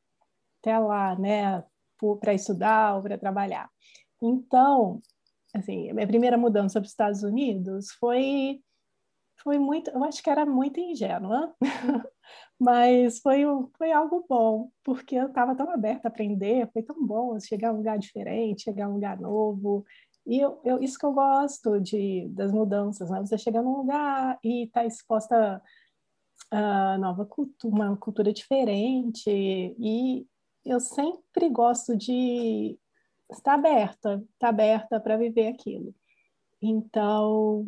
até 0.60 0.78
lá, 0.78 1.18
né, 1.18 1.64
para 2.20 2.34
estudar 2.34 2.94
ou 2.94 3.02
para 3.02 3.18
trabalhar. 3.18 3.68
Então, 4.22 5.00
assim, 5.54 5.90
a 5.90 5.94
minha 5.94 6.06
primeira 6.06 6.38
mudança 6.38 6.80
para 6.80 6.86
os 6.86 6.92
Estados 6.92 7.22
Unidos 7.22 7.90
foi 7.98 8.62
foi 9.42 9.58
muito, 9.58 9.90
eu 9.90 10.04
acho 10.04 10.22
que 10.22 10.30
era 10.30 10.44
muito 10.44 10.78
ingênua, 10.78 11.54
mas 12.60 13.20
foi, 13.20 13.42
foi 13.76 13.90
algo 13.90 14.24
bom, 14.28 14.70
porque 14.84 15.16
eu 15.16 15.28
estava 15.28 15.54
tão 15.54 15.70
aberta 15.70 16.08
a 16.08 16.10
aprender, 16.10 16.68
foi 16.72 16.82
tão 16.82 17.06
bom 17.06 17.38
chegar 17.40 17.70
a 17.70 17.72
um 17.72 17.78
lugar 17.78 17.98
diferente, 17.98 18.64
chegar 18.64 18.86
a 18.86 18.88
um 18.88 18.94
lugar 18.94 19.18
novo, 19.18 19.84
e 20.26 20.38
eu, 20.38 20.60
eu, 20.64 20.82
isso 20.82 20.98
que 20.98 21.06
eu 21.06 21.12
gosto 21.12 21.80
de, 21.80 22.28
das 22.28 22.52
mudanças, 22.52 23.10
né? 23.10 23.20
Você 23.20 23.38
chega 23.38 23.62
num 23.62 23.78
lugar 23.78 24.38
e 24.44 24.64
está 24.64 24.84
exposta 24.84 25.62
a 26.50 26.98
nova 26.98 27.24
cultura, 27.24 27.74
uma 27.74 27.96
cultura 27.96 28.32
diferente, 28.32 29.30
e 29.30 30.26
eu 30.64 30.80
sempre 30.80 31.48
gosto 31.48 31.96
de 31.96 32.78
está 33.32 33.54
aberta, 33.54 34.22
está 34.34 34.49
aberta 34.49 35.00
para 35.00 35.16
viver 35.16 35.49
aquilo. 35.49 35.94
Então, 36.60 37.66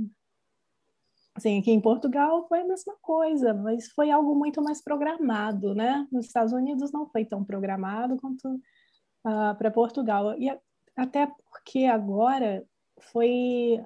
assim, 1.34 1.58
aqui 1.58 1.70
em 1.70 1.80
Portugal 1.80 2.46
foi 2.48 2.60
a 2.60 2.66
mesma 2.66 2.94
coisa, 3.00 3.54
mas 3.54 3.88
foi 3.90 4.10
algo 4.10 4.34
muito 4.34 4.62
mais 4.62 4.82
programado, 4.82 5.74
né? 5.74 6.06
Nos 6.10 6.26
Estados 6.26 6.52
Unidos 6.52 6.92
não 6.92 7.06
foi 7.06 7.24
tão 7.24 7.44
programado 7.44 8.16
quanto 8.18 8.46
uh, 8.46 9.56
para 9.56 9.70
Portugal. 9.70 10.38
E 10.38 10.50
até 10.96 11.26
porque 11.26 11.86
agora 11.86 12.64
foi. 13.00 13.84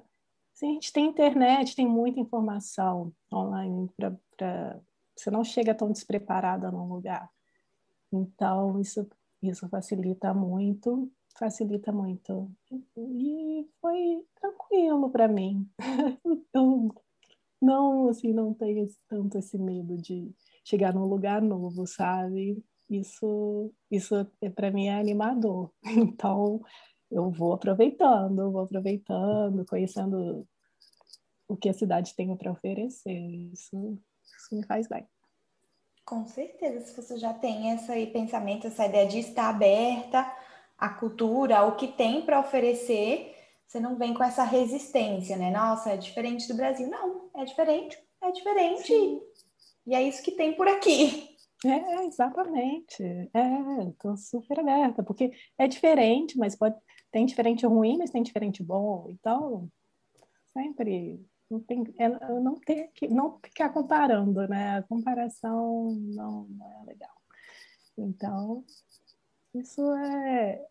Assim, 0.53 0.71
a 0.71 0.73
gente 0.73 0.91
tem 0.91 1.05
internet, 1.05 1.75
tem 1.75 1.87
muita 1.87 2.19
informação 2.19 3.13
online 3.33 3.89
para. 3.95 4.79
Você 5.15 5.31
não 5.31 5.43
chega 5.43 5.73
tão 5.73 5.91
despreparada 5.91 6.71
num 6.71 6.87
lugar. 6.87 7.29
Então, 8.11 8.79
isso, 8.79 9.07
isso 9.41 9.67
facilita 9.67 10.33
muito 10.33 11.11
facilita 11.37 11.91
muito. 11.91 12.51
E 12.97 13.67
foi 13.79 14.23
tranquilo 14.39 15.09
para 15.09 15.27
mim. 15.27 15.69
Eu 16.53 16.93
não, 17.61 18.09
assim, 18.09 18.33
não 18.33 18.53
tenho 18.53 18.87
tanto 19.07 19.37
esse 19.37 19.57
medo 19.57 19.97
de 19.97 20.31
chegar 20.63 20.93
num 20.93 21.05
lugar 21.05 21.41
novo, 21.41 21.87
sabe? 21.87 22.63
Isso, 22.89 23.73
isso 23.91 24.15
é, 24.41 24.49
para 24.49 24.71
mim 24.71 24.87
é 24.87 24.99
animador. 24.99 25.71
Então, 25.85 26.61
eu 27.09 27.31
vou 27.31 27.53
aproveitando, 27.53 28.51
vou 28.51 28.61
aproveitando, 28.61 29.65
conhecendo 29.65 30.47
o 31.47 31.55
que 31.55 31.69
a 31.69 31.73
cidade 31.73 32.13
tem 32.15 32.35
para 32.35 32.51
oferecer. 32.51 33.17
Isso, 33.53 33.97
isso 34.23 34.55
me 34.55 34.65
faz 34.65 34.87
bem. 34.87 35.07
Com 36.05 36.25
certeza, 36.25 36.85
se 36.85 36.95
você 36.95 37.17
já 37.17 37.33
tem 37.33 37.71
esse 37.73 38.07
pensamento, 38.07 38.67
essa 38.67 38.85
ideia 38.85 39.07
de 39.07 39.19
estar 39.19 39.49
aberta 39.49 40.23
a 40.77 40.89
cultura, 40.89 41.63
o 41.63 41.75
que 41.75 41.87
tem 41.87 42.21
para 42.21 42.39
oferecer, 42.39 43.35
você 43.67 43.79
não 43.79 43.97
vem 43.97 44.13
com 44.13 44.23
essa 44.23 44.43
resistência, 44.43 45.35
né? 45.35 45.51
Nossa, 45.51 45.91
é 45.91 45.97
diferente 45.97 46.47
do 46.47 46.55
Brasil. 46.55 46.87
Não, 46.89 47.29
é 47.35 47.45
diferente, 47.45 47.97
é 48.21 48.31
diferente. 48.31 48.87
Sim. 48.87 49.21
E 49.85 49.95
é 49.95 50.03
isso 50.03 50.21
que 50.21 50.31
tem 50.31 50.53
por 50.53 50.67
aqui. 50.67 51.35
É, 51.65 52.05
exatamente. 52.05 53.03
É, 53.03 53.89
estou 53.89 54.15
super 54.15 54.59
aberta, 54.59 55.03
porque 55.03 55.31
é 55.57 55.67
diferente, 55.67 56.37
mas 56.37 56.55
pode 56.55 56.75
tem 57.11 57.25
diferente 57.25 57.65
ruim, 57.65 57.97
mas 57.97 58.11
tem 58.11 58.21
diferente 58.21 58.61
bom. 58.61 59.07
Então, 59.09 59.69
sempre 60.53 61.25
não 61.49 61.59
tem, 61.61 61.83
é, 61.97 62.09
não 62.39 62.55
ter 62.55 62.91
que 62.93 63.07
não 63.07 63.39
ficar 63.43 63.69
comparando, 63.69 64.47
né? 64.47 64.77
A 64.77 64.83
comparação 64.83 65.95
não, 66.13 66.45
não 66.49 66.81
é 66.81 66.85
legal. 66.85 67.15
Então, 67.97 68.63
isso 69.59 69.81
é. 69.93 70.65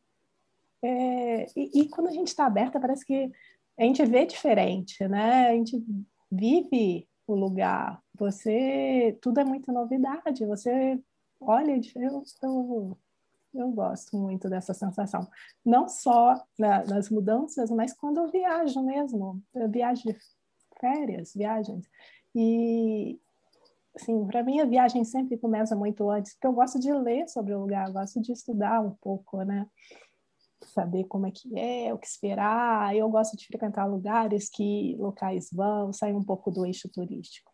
é 0.83 1.47
e, 1.57 1.81
e, 1.81 1.89
quando 1.89 2.09
a 2.09 2.13
gente 2.13 2.29
está 2.29 2.47
aberta, 2.47 2.81
parece 2.81 3.05
que 3.05 3.31
a 3.79 3.83
gente 3.83 4.05
vê 4.05 4.25
diferente, 4.25 5.07
né? 5.09 5.49
A 5.49 5.53
gente 5.53 5.83
vive 6.31 7.09
o 7.27 7.35
lugar. 7.35 8.03
Você. 8.15 9.19
Tudo 9.21 9.41
é 9.41 9.45
muita 9.45 9.73
novidade. 9.73 10.47
Você 10.47 11.01
olha. 11.41 11.81
Eu, 11.97 12.25
eu, 12.43 12.99
eu 13.55 13.71
gosto 13.71 14.17
muito 14.17 14.49
dessa 14.49 14.75
sensação. 14.75 15.29
Não 15.65 15.89
só 15.89 16.43
na, 16.59 16.85
nas 16.85 17.11
mudanças, 17.11 17.71
mas 17.71 17.93
quando 17.93 18.19
eu 18.19 18.29
viajo 18.29 18.83
mesmo. 18.83 19.43
Eu 19.55 19.71
viajo 19.71 20.03
de 20.03 20.17
férias, 20.81 21.35
viagens. 21.35 21.89
E, 22.35 23.19
assim, 23.97 24.27
para 24.27 24.43
mim 24.43 24.61
a 24.61 24.67
viagem 24.67 25.05
sempre 25.05 25.39
começa 25.39 25.75
muito 25.75 26.09
antes, 26.11 26.35
porque 26.35 26.47
eu 26.47 26.53
gosto 26.53 26.79
de 26.79 26.93
ler 26.93 27.29
sobre 27.29 27.55
o 27.55 27.61
lugar, 27.61 27.91
gosto 27.91 28.21
de 28.21 28.33
estudar 28.33 28.81
um 28.81 28.93
pouco, 29.01 29.43
né? 29.43 29.67
Saber 30.63 31.05
como 31.05 31.27
é 31.27 31.31
que 31.31 31.59
é, 31.59 31.93
o 31.93 31.99
que 31.99 32.07
esperar. 32.07 32.95
Eu 32.95 33.09
gosto 33.09 33.37
de 33.37 33.47
frequentar 33.47 33.87
lugares 33.87 34.49
que 34.49 34.97
locais 34.99 35.49
vão, 35.53 35.93
sair 35.93 36.15
um 36.15 36.25
pouco 36.25 36.51
do 36.51 36.67
eixo 36.67 36.89
turístico. 36.89 37.53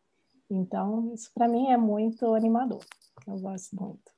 Então, 0.50 1.12
isso 1.14 1.30
para 1.34 1.49
mim 1.49 1.68
é 1.68 1.76
muito 1.76 2.34
animador. 2.34 2.84
Eu 3.26 3.38
gosto 3.38 3.76
muito. 3.76 4.12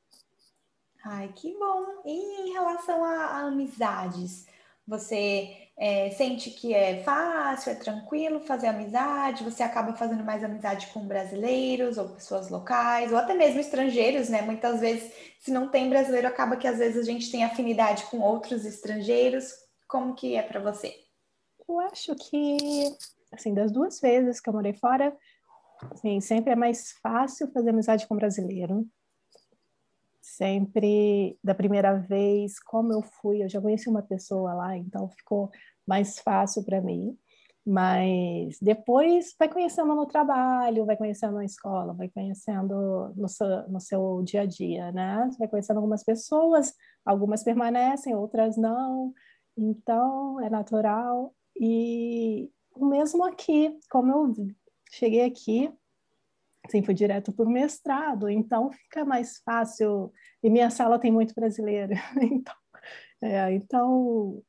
Ai, 1.05 1.31
que 1.35 1.53
bom! 1.59 1.85
E 2.05 2.49
em 2.49 2.53
relação 2.53 3.05
a, 3.05 3.27
a 3.27 3.41
amizades, 3.43 4.47
você 4.87 5.65
é, 5.77 6.11
sente 6.11 6.51
que 6.51 6.73
é 6.73 7.03
fácil, 7.03 7.73
é 7.73 7.75
tranquilo 7.75 8.41
fazer 8.41 8.69
amizade, 8.69 9.45
você 9.45 9.63
acaba 9.63 9.95
fazendo 9.95 10.23
mais 10.23 10.45
amizade 10.45 10.87
com 10.89 11.07
brasileiros 11.07 11.99
ou 11.99 12.11
pessoas 12.11 12.49
locais, 12.49 13.11
ou 13.13 13.19
até 13.19 13.35
mesmo 13.35 13.61
estrangeiros, 13.61 14.29
né? 14.29 14.43
Muitas 14.43 14.81
vezes, 14.81 15.13
se 15.41 15.51
não 15.51 15.69
tem 15.69 15.89
brasileiro, 15.89 16.29
acaba 16.29 16.57
que 16.57 16.69
às 16.69 16.79
vezes 16.79 16.99
a 16.99 17.11
gente 17.11 17.31
tem 17.31 17.45
afinidade 17.45 18.05
com 18.07 18.21
outros 18.21 18.65
estrangeiros. 18.65 19.53
Como 19.89 20.15
que 20.15 20.37
é 20.37 20.43
para 20.43 20.61
você? 20.61 20.95
Eu 21.69 21.81
acho 21.81 22.15
que, 22.15 22.57
assim, 23.33 23.55
das 23.55 23.73
duas 23.73 24.01
vezes 24.01 24.41
que 24.41 24.49
eu 24.49 24.55
morei 24.55 24.75
fora, 24.75 25.17
assim, 25.91 26.21
sempre 26.21 26.53
é 26.53 26.57
mais 26.57 26.93
fácil 27.03 27.51
fazer 27.53 27.71
amizade 27.71 28.07
com 28.07 28.17
brasileiro 28.17 28.87
sempre 30.25 31.39
da 31.45 31.55
primeira 31.55 31.95
vez, 31.95 32.59
como 32.59 32.93
eu 32.93 33.03
fui, 33.03 33.43
eu 33.43 33.49
já 33.49 33.61
conheci 33.61 33.91
uma 33.91 34.03
pessoa 34.03 34.55
lá, 34.55 34.77
então 34.77 35.09
ficou 35.11 35.51
mais 35.87 36.19
fácil 36.19 36.65
para 36.65 36.81
mim. 36.81 37.17
Mas 37.67 38.59
depois 38.61 39.35
vai 39.39 39.49
conhecendo 39.49 39.95
no 39.95 40.07
trabalho, 40.07 40.85
vai 40.87 40.97
conhecendo 40.97 41.35
na 41.35 41.45
escola, 41.45 41.95
vai 41.95 42.09
conhecendo 42.09 43.13
no 43.17 43.29
seu, 43.29 43.69
no 43.69 43.81
seu 43.81 44.23
dia 44.23 44.43
a 44.43 44.47
dia, 44.47 44.93
né? 44.93 45.31
Vai 45.39 45.49
conhecendo 45.49 45.79
algumas 45.79 46.03
pessoas, 46.05 46.75
algumas 47.05 47.43
permanecem, 47.43 48.15
outras 48.15 48.57
não. 48.57 49.13
Então, 49.57 50.41
é 50.41 50.51
natural. 50.51 51.35
E 51.59 52.51
o 52.75 52.87
mesmo 52.87 53.25
aqui, 53.25 53.79
como 53.91 54.13
eu 54.13 54.35
cheguei 54.91 55.25
aqui, 55.25 55.73
assim, 56.67 56.83
fui 56.83 56.95
direto 56.95 57.35
o 57.37 57.51
mestrado, 57.51 58.29
então 58.29 58.71
fica 58.73 59.05
mais 59.05 59.39
fácil. 59.39 60.13
E 60.43 60.51
minha 60.51 60.71
sala 60.71 60.99
tem 60.99 61.13
muito 61.13 61.35
brasileiro, 61.35 61.93
então, 62.21 62.55
é, 63.23 63.53
então 63.53 64.43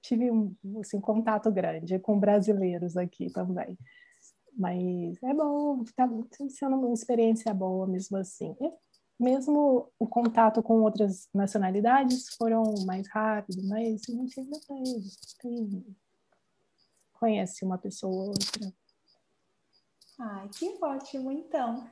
tive 0.00 0.30
um 0.30 0.54
assim, 0.80 1.00
contato 1.00 1.50
grande 1.50 1.98
com 1.98 2.18
brasileiros 2.18 2.96
aqui 2.96 3.30
também. 3.30 3.78
Mas 4.56 5.22
é 5.22 5.34
bom, 5.34 5.82
está 5.82 6.08
sendo 6.48 6.76
uma 6.76 6.92
experiência 6.92 7.52
boa 7.54 7.86
mesmo 7.86 8.16
assim. 8.16 8.54
E 8.60 8.72
mesmo 9.22 9.90
o 9.98 10.06
contato 10.06 10.62
com 10.62 10.80
outras 10.80 11.28
nacionalidades 11.32 12.34
foram 12.36 12.64
mais 12.86 13.06
rápido, 13.08 13.62
mas 13.68 14.02
a 14.08 14.12
gente 14.12 14.40
ainda 14.40 14.58
tem, 14.66 14.84
tem 15.40 15.96
conhece 17.12 17.64
uma 17.64 17.76
pessoa 17.76 18.12
ou 18.12 18.28
outra. 18.28 18.72
Ai, 20.20 20.48
que 20.48 20.76
ótimo, 20.82 21.32
então. 21.32 21.88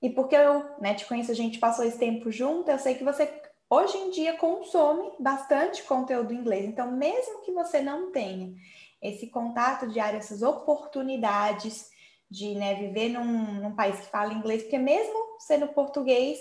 E 0.00 0.08
porque 0.08 0.36
eu 0.36 0.80
né, 0.80 0.94
te 0.94 1.06
conheço, 1.06 1.32
a 1.32 1.34
gente 1.34 1.58
passou 1.58 1.84
esse 1.84 1.98
tempo 1.98 2.30
junto, 2.30 2.70
eu 2.70 2.78
sei 2.78 2.94
que 2.94 3.02
você 3.02 3.42
hoje 3.68 3.96
em 3.98 4.10
dia 4.10 4.36
consome 4.36 5.10
bastante 5.18 5.82
conteúdo 5.82 6.32
em 6.32 6.36
inglês. 6.36 6.64
Então, 6.64 6.92
mesmo 6.92 7.42
que 7.42 7.50
você 7.50 7.80
não 7.80 8.12
tenha 8.12 8.54
esse 9.02 9.26
contato 9.26 9.88
diário, 9.88 10.18
essas 10.18 10.42
oportunidades 10.42 11.90
de 12.30 12.54
né, 12.54 12.74
viver 12.76 13.08
num, 13.08 13.60
num 13.60 13.74
país 13.74 13.98
que 13.98 14.06
fala 14.06 14.32
inglês, 14.32 14.62
porque 14.62 14.78
mesmo 14.78 15.36
sendo 15.40 15.68
português, 15.68 16.38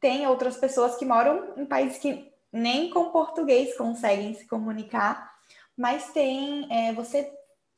tem 0.00 0.26
outras 0.26 0.56
pessoas 0.56 0.96
que 0.96 1.04
moram 1.04 1.54
em 1.58 1.66
países 1.66 1.98
que 1.98 2.32
nem 2.50 2.90
com 2.90 3.10
português 3.10 3.76
conseguem 3.76 4.34
se 4.34 4.46
comunicar, 4.46 5.30
mas 5.76 6.12
tem, 6.12 6.66
é, 6.70 6.92
você 6.92 7.30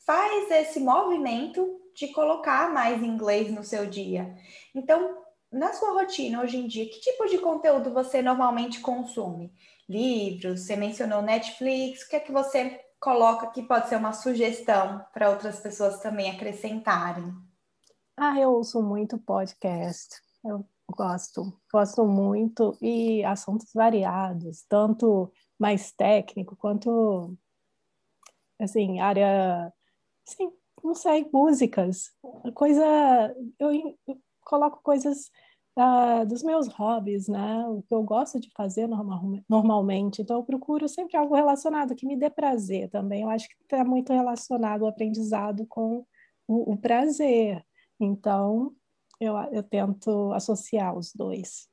faz 0.04 0.50
esse 0.50 0.80
movimento 0.80 1.83
de 1.94 2.08
colocar 2.08 2.72
mais 2.72 3.02
inglês 3.02 3.50
no 3.50 3.62
seu 3.62 3.86
dia. 3.86 4.36
Então, 4.74 5.22
na 5.50 5.72
sua 5.72 5.92
rotina 5.92 6.42
hoje 6.42 6.56
em 6.56 6.66
dia, 6.66 6.88
que 6.88 7.00
tipo 7.00 7.26
de 7.26 7.38
conteúdo 7.38 7.92
você 7.92 8.20
normalmente 8.20 8.80
consome? 8.80 9.52
Livros, 9.88 10.62
você 10.62 10.76
mencionou 10.76 11.22
Netflix, 11.22 12.02
o 12.02 12.08
que 12.08 12.16
é 12.16 12.20
que 12.20 12.32
você 12.32 12.80
coloca 13.00 13.50
que 13.50 13.62
pode 13.62 13.88
ser 13.88 13.96
uma 13.96 14.12
sugestão 14.12 15.04
para 15.12 15.30
outras 15.30 15.60
pessoas 15.60 16.00
também 16.00 16.30
acrescentarem? 16.30 17.32
Ah, 18.16 18.38
eu 18.40 18.50
ouço 18.50 18.82
muito 18.82 19.18
podcast. 19.18 20.16
Eu 20.44 20.66
gosto, 20.90 21.60
gosto 21.72 22.06
muito 22.06 22.76
e 22.80 23.24
assuntos 23.24 23.72
variados, 23.74 24.64
tanto 24.68 25.32
mais 25.58 25.92
técnico 25.92 26.56
quanto 26.56 27.36
assim, 28.60 29.00
área, 29.00 29.72
sim, 30.24 30.50
não 30.84 30.94
sei, 30.94 31.26
músicas, 31.32 32.12
coisa, 32.54 32.84
eu, 33.58 33.72
eu 34.06 34.18
coloco 34.42 34.82
coisas 34.82 35.30
uh, 35.78 36.26
dos 36.26 36.42
meus 36.42 36.68
hobbies, 36.68 37.26
né? 37.26 37.66
O 37.68 37.82
que 37.82 37.94
eu 37.94 38.02
gosto 38.02 38.38
de 38.38 38.50
fazer 38.54 38.86
normal, 38.86 39.22
normalmente. 39.48 40.22
Então, 40.22 40.36
eu 40.36 40.44
procuro 40.44 40.88
sempre 40.88 41.16
algo 41.16 41.34
relacionado 41.34 41.94
que 41.94 42.06
me 42.06 42.16
dê 42.16 42.28
prazer 42.28 42.90
também. 42.90 43.22
Eu 43.22 43.30
acho 43.30 43.48
que 43.48 43.54
está 43.62 43.84
muito 43.84 44.12
relacionado 44.12 44.82
o 44.82 44.86
aprendizado 44.86 45.66
com 45.66 46.04
o, 46.46 46.72
o 46.72 46.76
prazer. 46.76 47.64
Então, 47.98 48.72
eu, 49.20 49.36
eu 49.52 49.62
tento 49.62 50.32
associar 50.32 50.96
os 50.96 51.12
dois. 51.14 51.68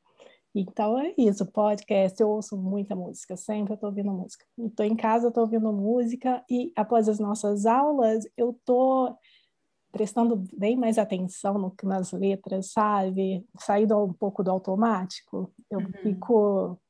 Então 0.53 0.99
é 0.99 1.13
isso, 1.17 1.45
podcast, 1.45 2.21
eu 2.21 2.29
ouço 2.29 2.57
muita 2.57 2.93
música, 2.95 3.37
sempre 3.37 3.73
estou 3.73 3.89
ouvindo 3.89 4.11
música. 4.11 4.45
Estou 4.57 4.85
em 4.85 4.95
casa, 4.95 5.29
estou 5.29 5.43
ouvindo 5.43 5.71
música 5.71 6.43
e 6.49 6.73
após 6.75 7.07
as 7.07 7.19
nossas 7.19 7.65
aulas 7.65 8.25
eu 8.35 8.51
estou 8.51 9.17
prestando 9.91 10.43
bem 10.53 10.75
mais 10.75 10.97
atenção 10.97 11.57
no, 11.57 11.73
nas 11.83 12.11
letras, 12.11 12.71
sabe? 12.71 13.45
Saído 13.59 13.97
um 14.03 14.13
pouco 14.13 14.43
do 14.43 14.51
automático, 14.51 15.53
eu 15.69 15.79
uhum. 15.79 15.91
fico 16.01 16.81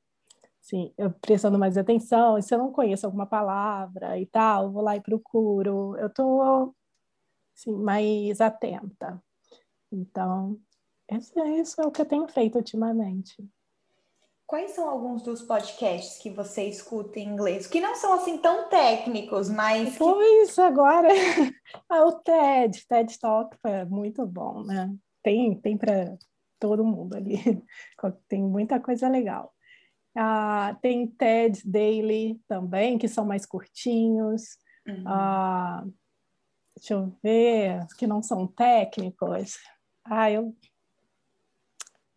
assim, 0.63 0.93
eu 0.97 1.11
prestando 1.11 1.57
mais 1.57 1.77
atenção, 1.77 2.37
e 2.37 2.43
se 2.43 2.53
eu 2.53 2.59
não 2.59 2.71
conheço 2.71 3.05
alguma 3.05 3.25
palavra 3.25 4.19
e 4.19 4.25
tal, 4.27 4.71
vou 4.71 4.83
lá 4.83 4.95
e 4.95 5.01
procuro, 5.01 5.97
eu 5.97 6.07
estou 6.07 6.73
assim, 7.55 7.73
mais 7.73 8.39
atenta. 8.39 9.21
Então, 9.91 10.57
isso, 11.11 11.39
isso 11.45 11.81
é 11.81 11.85
o 11.85 11.91
que 11.91 12.01
eu 12.01 12.05
tenho 12.05 12.27
feito 12.27 12.55
ultimamente. 12.55 13.35
Quais 14.51 14.71
são 14.71 14.89
alguns 14.89 15.21
dos 15.21 15.41
podcasts 15.41 16.17
que 16.17 16.29
você 16.29 16.65
escuta 16.65 17.19
em 17.19 17.29
inglês? 17.29 17.67
Que 17.67 17.79
não 17.79 17.95
são 17.95 18.11
assim 18.11 18.37
tão 18.37 18.67
técnicos, 18.67 19.49
mas. 19.49 19.97
Pois, 19.97 20.55
que... 20.55 20.61
agora. 20.61 21.07
ah, 21.89 22.05
o 22.05 22.11
TED, 22.19 22.85
TED 22.85 23.17
Talk 23.17 23.57
é 23.63 23.85
muito 23.85 24.25
bom, 24.27 24.61
né? 24.63 24.93
Tem, 25.23 25.55
tem 25.55 25.77
para 25.77 26.17
todo 26.59 26.83
mundo 26.83 27.15
ali. 27.15 27.37
tem 28.27 28.43
muita 28.43 28.77
coisa 28.77 29.07
legal. 29.07 29.53
Ah, 30.13 30.77
tem 30.81 31.07
TED 31.07 31.61
Daily 31.65 32.41
também, 32.45 32.97
que 32.97 33.07
são 33.07 33.25
mais 33.25 33.45
curtinhos. 33.45 34.57
Uhum. 34.85 35.03
Ah, 35.07 35.85
deixa 36.75 36.93
eu 36.95 37.17
ver, 37.23 37.87
que 37.97 38.05
não 38.05 38.21
são 38.21 38.45
técnicos. 38.45 39.57
Ah, 40.03 40.29
eu 40.29 40.53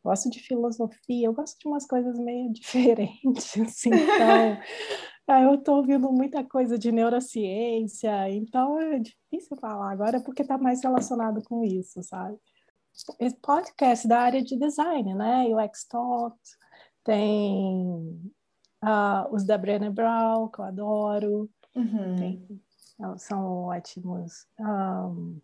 gosto 0.05 0.29
de 0.31 0.39
filosofia, 0.41 1.27
eu 1.27 1.33
gosto 1.33 1.59
de 1.59 1.67
umas 1.67 1.87
coisas 1.87 2.19
meio 2.19 2.53
diferentes, 2.53 3.59
assim, 3.59 3.91
então 3.91 5.43
eu 5.43 5.55
estou 5.55 5.79
ouvindo 5.79 6.13
muita 6.13 6.45
coisa 6.45 6.79
de 6.79 6.93
neurociência, 6.93 8.31
então 8.31 8.79
é 8.79 8.99
difícil 8.99 9.57
falar 9.57 9.91
agora 9.91 10.21
porque 10.21 10.43
está 10.43 10.59
mais 10.59 10.83
relacionado 10.83 11.43
com 11.43 11.65
isso, 11.65 12.03
sabe? 12.03 12.39
Esse 13.19 13.37
podcast 13.41 14.07
da 14.07 14.21
área 14.21 14.43
de 14.43 14.57
design, 14.57 15.15
né? 15.15 15.47
UX 15.47 15.85
Talk, 15.89 16.39
tem 17.03 18.33
uh, 18.85 19.35
os 19.35 19.45
da 19.45 19.59
Brené 19.59 19.91
Brown, 19.91 20.49
que 20.49 20.61
eu 20.61 20.65
adoro, 20.65 21.51
uhum. 21.75 22.17
tem, 22.17 22.63
são 23.17 23.65
ótimos. 23.65 24.47
Um, 24.61 25.41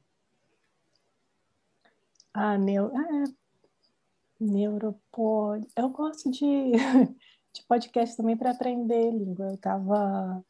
a 2.32 2.56
Neu, 2.56 2.86
é, 2.96 3.24
Neuropod. 4.40 5.66
Eu 5.76 5.90
gosto 5.90 6.30
de, 6.30 6.72
de 7.52 7.62
podcast 7.68 8.16
também 8.16 8.36
para 8.36 8.52
aprender 8.52 9.10
língua. 9.10 9.48
Eu 9.48 9.54
estava 9.54 10.42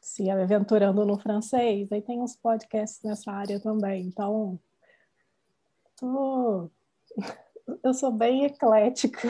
se 0.00 0.30
aventurando 0.30 1.04
no 1.04 1.18
francês, 1.18 1.90
aí 1.90 2.00
tem 2.02 2.20
uns 2.20 2.36
podcasts 2.36 3.02
nessa 3.02 3.32
área 3.32 3.58
também. 3.60 4.06
Então, 4.06 4.58
tô... 5.96 6.70
eu 7.82 7.94
sou 7.94 8.12
bem 8.12 8.44
eclética. 8.44 9.20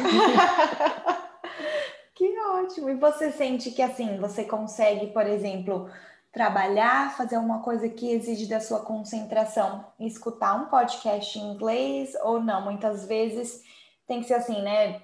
que 2.14 2.38
ótimo! 2.40 2.90
E 2.90 2.94
você 2.94 3.32
sente 3.32 3.70
que 3.70 3.82
assim, 3.82 4.18
você 4.18 4.44
consegue, 4.44 5.08
por 5.08 5.26
exemplo, 5.26 5.88
trabalhar, 6.32 7.16
fazer 7.16 7.38
uma 7.38 7.62
coisa 7.62 7.88
que 7.88 8.10
exige 8.10 8.46
da 8.46 8.60
sua 8.60 8.80
concentração, 8.80 9.86
escutar 9.98 10.54
um 10.54 10.66
podcast 10.66 11.38
em 11.38 11.52
inglês 11.52 12.14
ou 12.22 12.40
não? 12.40 12.64
Muitas 12.64 13.06
vezes 13.06 13.62
tem 14.08 14.20
que 14.20 14.26
ser 14.26 14.34
assim, 14.34 14.60
né? 14.62 15.00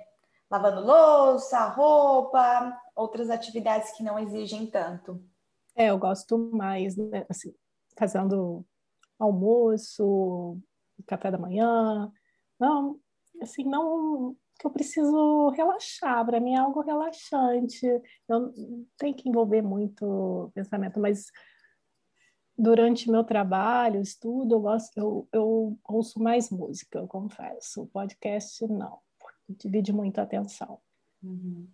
Lavando 0.51 0.81
louça, 0.81 1.69
roupa, 1.69 2.77
outras 2.97 3.31
atividades 3.31 3.93
que 3.93 4.03
não 4.03 4.19
exigem 4.19 4.67
tanto. 4.67 5.23
É, 5.77 5.91
eu 5.91 5.99
gosto 5.99 6.39
mais, 6.53 6.97
né? 6.97 7.27
Assim, 7.29 7.55
fazendo 7.97 8.65
almoço, 9.19 10.59
café 11.07 11.31
da 11.31 11.39
manhã. 11.39 12.11
Não, 12.59 12.99
assim, 13.43 13.65
não 13.65 14.37
que 14.59 14.67
eu 14.67 14.71
preciso 14.71 15.49
relaxar, 15.51 16.25
para 16.25 16.39
mim 16.41 16.55
é 16.55 16.59
algo 16.59 16.81
relaxante. 16.81 17.87
Eu 18.29 18.41
não 18.41 18.53
tenho 18.97 19.15
que 19.15 19.29
envolver 19.29 19.63
muito 19.63 20.51
pensamento, 20.55 21.01
mas 21.01 21.27
durante 22.57 23.11
meu 23.11 23.25
trabalho, 23.25 24.01
estudo, 24.01 24.55
eu, 24.55 24.61
gosto, 24.61 24.97
eu, 24.97 25.29
eu 25.33 25.79
ouço 25.85 26.23
mais 26.23 26.51
música, 26.51 26.99
eu 26.99 27.07
confesso. 27.07 27.83
O 27.83 27.87
podcast, 27.87 28.67
não, 28.67 28.99
divide 29.49 29.93
muito 29.93 30.19
a 30.19 30.23
atenção. 30.23 30.79
Uhum. 31.23 31.67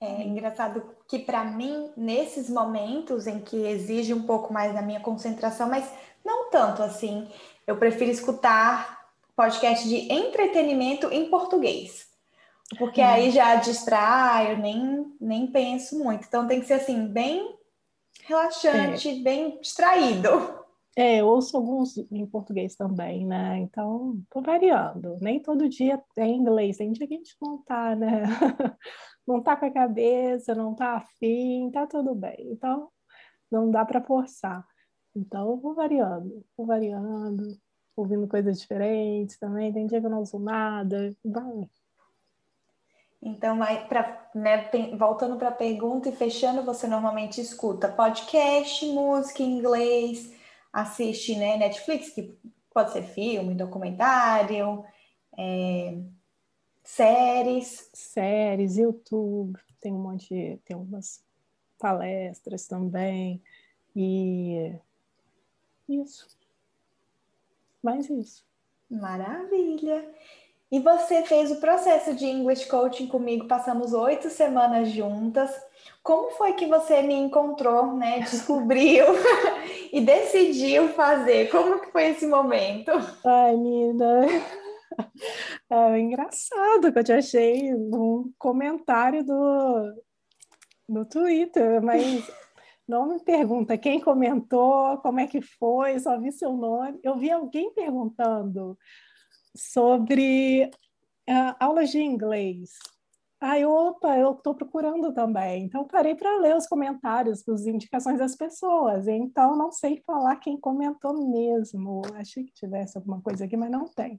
É 0.00 0.22
engraçado 0.22 0.82
que, 1.08 1.18
para 1.18 1.44
mim, 1.44 1.90
nesses 1.96 2.50
momentos 2.50 3.26
em 3.26 3.40
que 3.40 3.56
exige 3.56 4.12
um 4.12 4.22
pouco 4.22 4.52
mais 4.52 4.74
da 4.74 4.82
minha 4.82 5.00
concentração, 5.00 5.68
mas 5.68 5.90
não 6.24 6.50
tanto 6.50 6.82
assim, 6.82 7.28
eu 7.66 7.76
prefiro 7.76 8.10
escutar 8.10 9.06
podcast 9.34 9.86
de 9.88 10.12
entretenimento 10.12 11.08
em 11.12 11.30
português. 11.30 12.06
Porque 12.78 13.00
uhum. 13.00 13.06
aí 13.06 13.30
já 13.30 13.54
distrai, 13.56 14.52
eu 14.52 14.58
nem, 14.58 15.14
nem 15.20 15.46
penso 15.46 16.02
muito. 16.02 16.26
Então 16.26 16.48
tem 16.48 16.60
que 16.60 16.66
ser 16.66 16.74
assim, 16.74 17.06
bem 17.06 17.56
relaxante, 18.24 19.08
é. 19.08 19.22
bem 19.22 19.60
distraído. 19.60 20.28
É, 20.98 21.20
eu 21.20 21.26
ouço 21.26 21.54
alguns 21.56 21.98
em 22.10 22.26
português 22.26 22.74
também, 22.74 23.26
né? 23.26 23.58
Então, 23.58 24.18
tô 24.30 24.40
variando. 24.40 25.18
Nem 25.20 25.38
todo 25.40 25.68
dia 25.68 26.02
é 26.16 26.26
inglês, 26.26 26.78
tem 26.78 26.90
dia 26.90 27.06
que 27.06 27.14
a 27.14 27.16
gente 27.18 27.36
não 27.40 27.58
tá, 27.62 27.94
né? 27.94 28.22
não 29.28 29.42
tá 29.42 29.56
com 29.56 29.66
a 29.66 29.70
cabeça, 29.70 30.54
não 30.54 30.74
tá 30.74 30.96
afim, 30.96 31.70
tá 31.70 31.86
tudo 31.86 32.14
bem. 32.14 32.50
Então, 32.50 32.88
não 33.50 33.70
dá 33.70 33.84
para 33.84 34.02
forçar. 34.02 34.66
Então, 35.14 35.50
eu 35.50 35.56
vou 35.58 35.74
variando, 35.74 36.42
vou 36.56 36.66
variando, 36.66 37.58
ouvindo 37.94 38.26
coisas 38.26 38.58
diferentes 38.58 39.38
também. 39.38 39.72
Tem 39.72 39.86
dia 39.86 40.00
que 40.00 40.06
eu 40.06 40.10
não 40.10 40.20
ouço 40.20 40.38
nada, 40.38 41.14
vai. 41.22 41.68
Então, 43.26 43.58
pra, 43.88 44.30
né, 44.36 44.68
tem, 44.68 44.96
voltando 44.96 45.36
para 45.36 45.48
a 45.48 45.52
pergunta 45.52 46.08
e 46.08 46.14
fechando, 46.14 46.62
você 46.62 46.86
normalmente 46.86 47.40
escuta 47.40 47.88
podcast, 47.88 48.86
música 48.86 49.42
em 49.42 49.58
inglês, 49.58 50.32
assiste 50.72 51.34
né, 51.34 51.56
Netflix, 51.56 52.10
que 52.10 52.38
pode 52.72 52.92
ser 52.92 53.02
filme, 53.02 53.52
documentário, 53.56 54.84
é, 55.36 55.98
séries. 56.84 57.90
Séries, 57.92 58.78
YouTube, 58.78 59.58
tem 59.80 59.92
um 59.92 59.98
monte, 59.98 60.60
tem 60.64 60.76
umas 60.76 61.20
palestras 61.80 62.68
também. 62.68 63.42
E 63.96 64.72
isso. 65.88 66.28
Mais 67.82 68.08
isso. 68.08 68.46
Maravilha. 68.88 70.14
E 70.70 70.80
você 70.80 71.22
fez 71.22 71.52
o 71.52 71.60
processo 71.60 72.14
de 72.14 72.26
English 72.26 72.66
Coaching 72.66 73.06
comigo, 73.06 73.46
passamos 73.46 73.92
oito 73.92 74.28
semanas 74.30 74.88
juntas. 74.88 75.50
Como 76.02 76.30
foi 76.32 76.54
que 76.54 76.66
você 76.66 77.02
me 77.02 77.14
encontrou, 77.14 77.94
né? 77.94 78.18
Descobriu 78.28 79.04
e 79.92 80.00
decidiu 80.00 80.88
fazer? 80.88 81.50
Como 81.50 81.80
que 81.80 81.92
foi 81.92 82.10
esse 82.10 82.26
momento? 82.26 82.90
Ai, 83.24 83.56
Nina, 83.56 84.26
é 85.70 85.98
engraçado 86.00 86.92
que 86.92 86.98
eu 86.98 87.04
te 87.04 87.12
achei 87.12 87.72
num 87.72 88.32
comentário 88.36 89.24
do, 89.24 89.94
no 90.88 91.04
Twitter, 91.04 91.80
mas 91.80 92.28
não 92.88 93.06
me 93.06 93.20
pergunta 93.22 93.78
quem 93.78 94.00
comentou, 94.00 94.98
como 94.98 95.20
é 95.20 95.28
que 95.28 95.40
foi, 95.40 95.98
só 96.00 96.18
vi 96.20 96.32
seu 96.32 96.52
nome. 96.52 96.98
Eu 97.04 97.16
vi 97.16 97.30
alguém 97.30 97.72
perguntando 97.72 98.76
sobre 99.56 100.70
uh, 101.28 101.56
aulas 101.58 101.90
de 101.90 102.00
inglês. 102.00 102.70
Aí, 103.38 103.66
opa, 103.66 104.16
eu 104.16 104.32
estou 104.32 104.54
procurando 104.54 105.12
também. 105.12 105.64
Então, 105.64 105.86
parei 105.86 106.14
para 106.14 106.38
ler 106.38 106.56
os 106.56 106.66
comentários, 106.66 107.46
as 107.46 107.66
indicações 107.66 108.18
das 108.18 108.34
pessoas. 108.34 109.06
Então, 109.06 109.54
não 109.56 109.70
sei 109.70 110.02
falar 110.06 110.36
quem 110.36 110.58
comentou 110.58 111.12
mesmo. 111.30 112.00
Achei 112.14 112.44
que 112.44 112.54
tivesse 112.54 112.96
alguma 112.96 113.20
coisa 113.20 113.44
aqui, 113.44 113.56
mas 113.56 113.70
não 113.70 113.84
tem. 113.84 114.18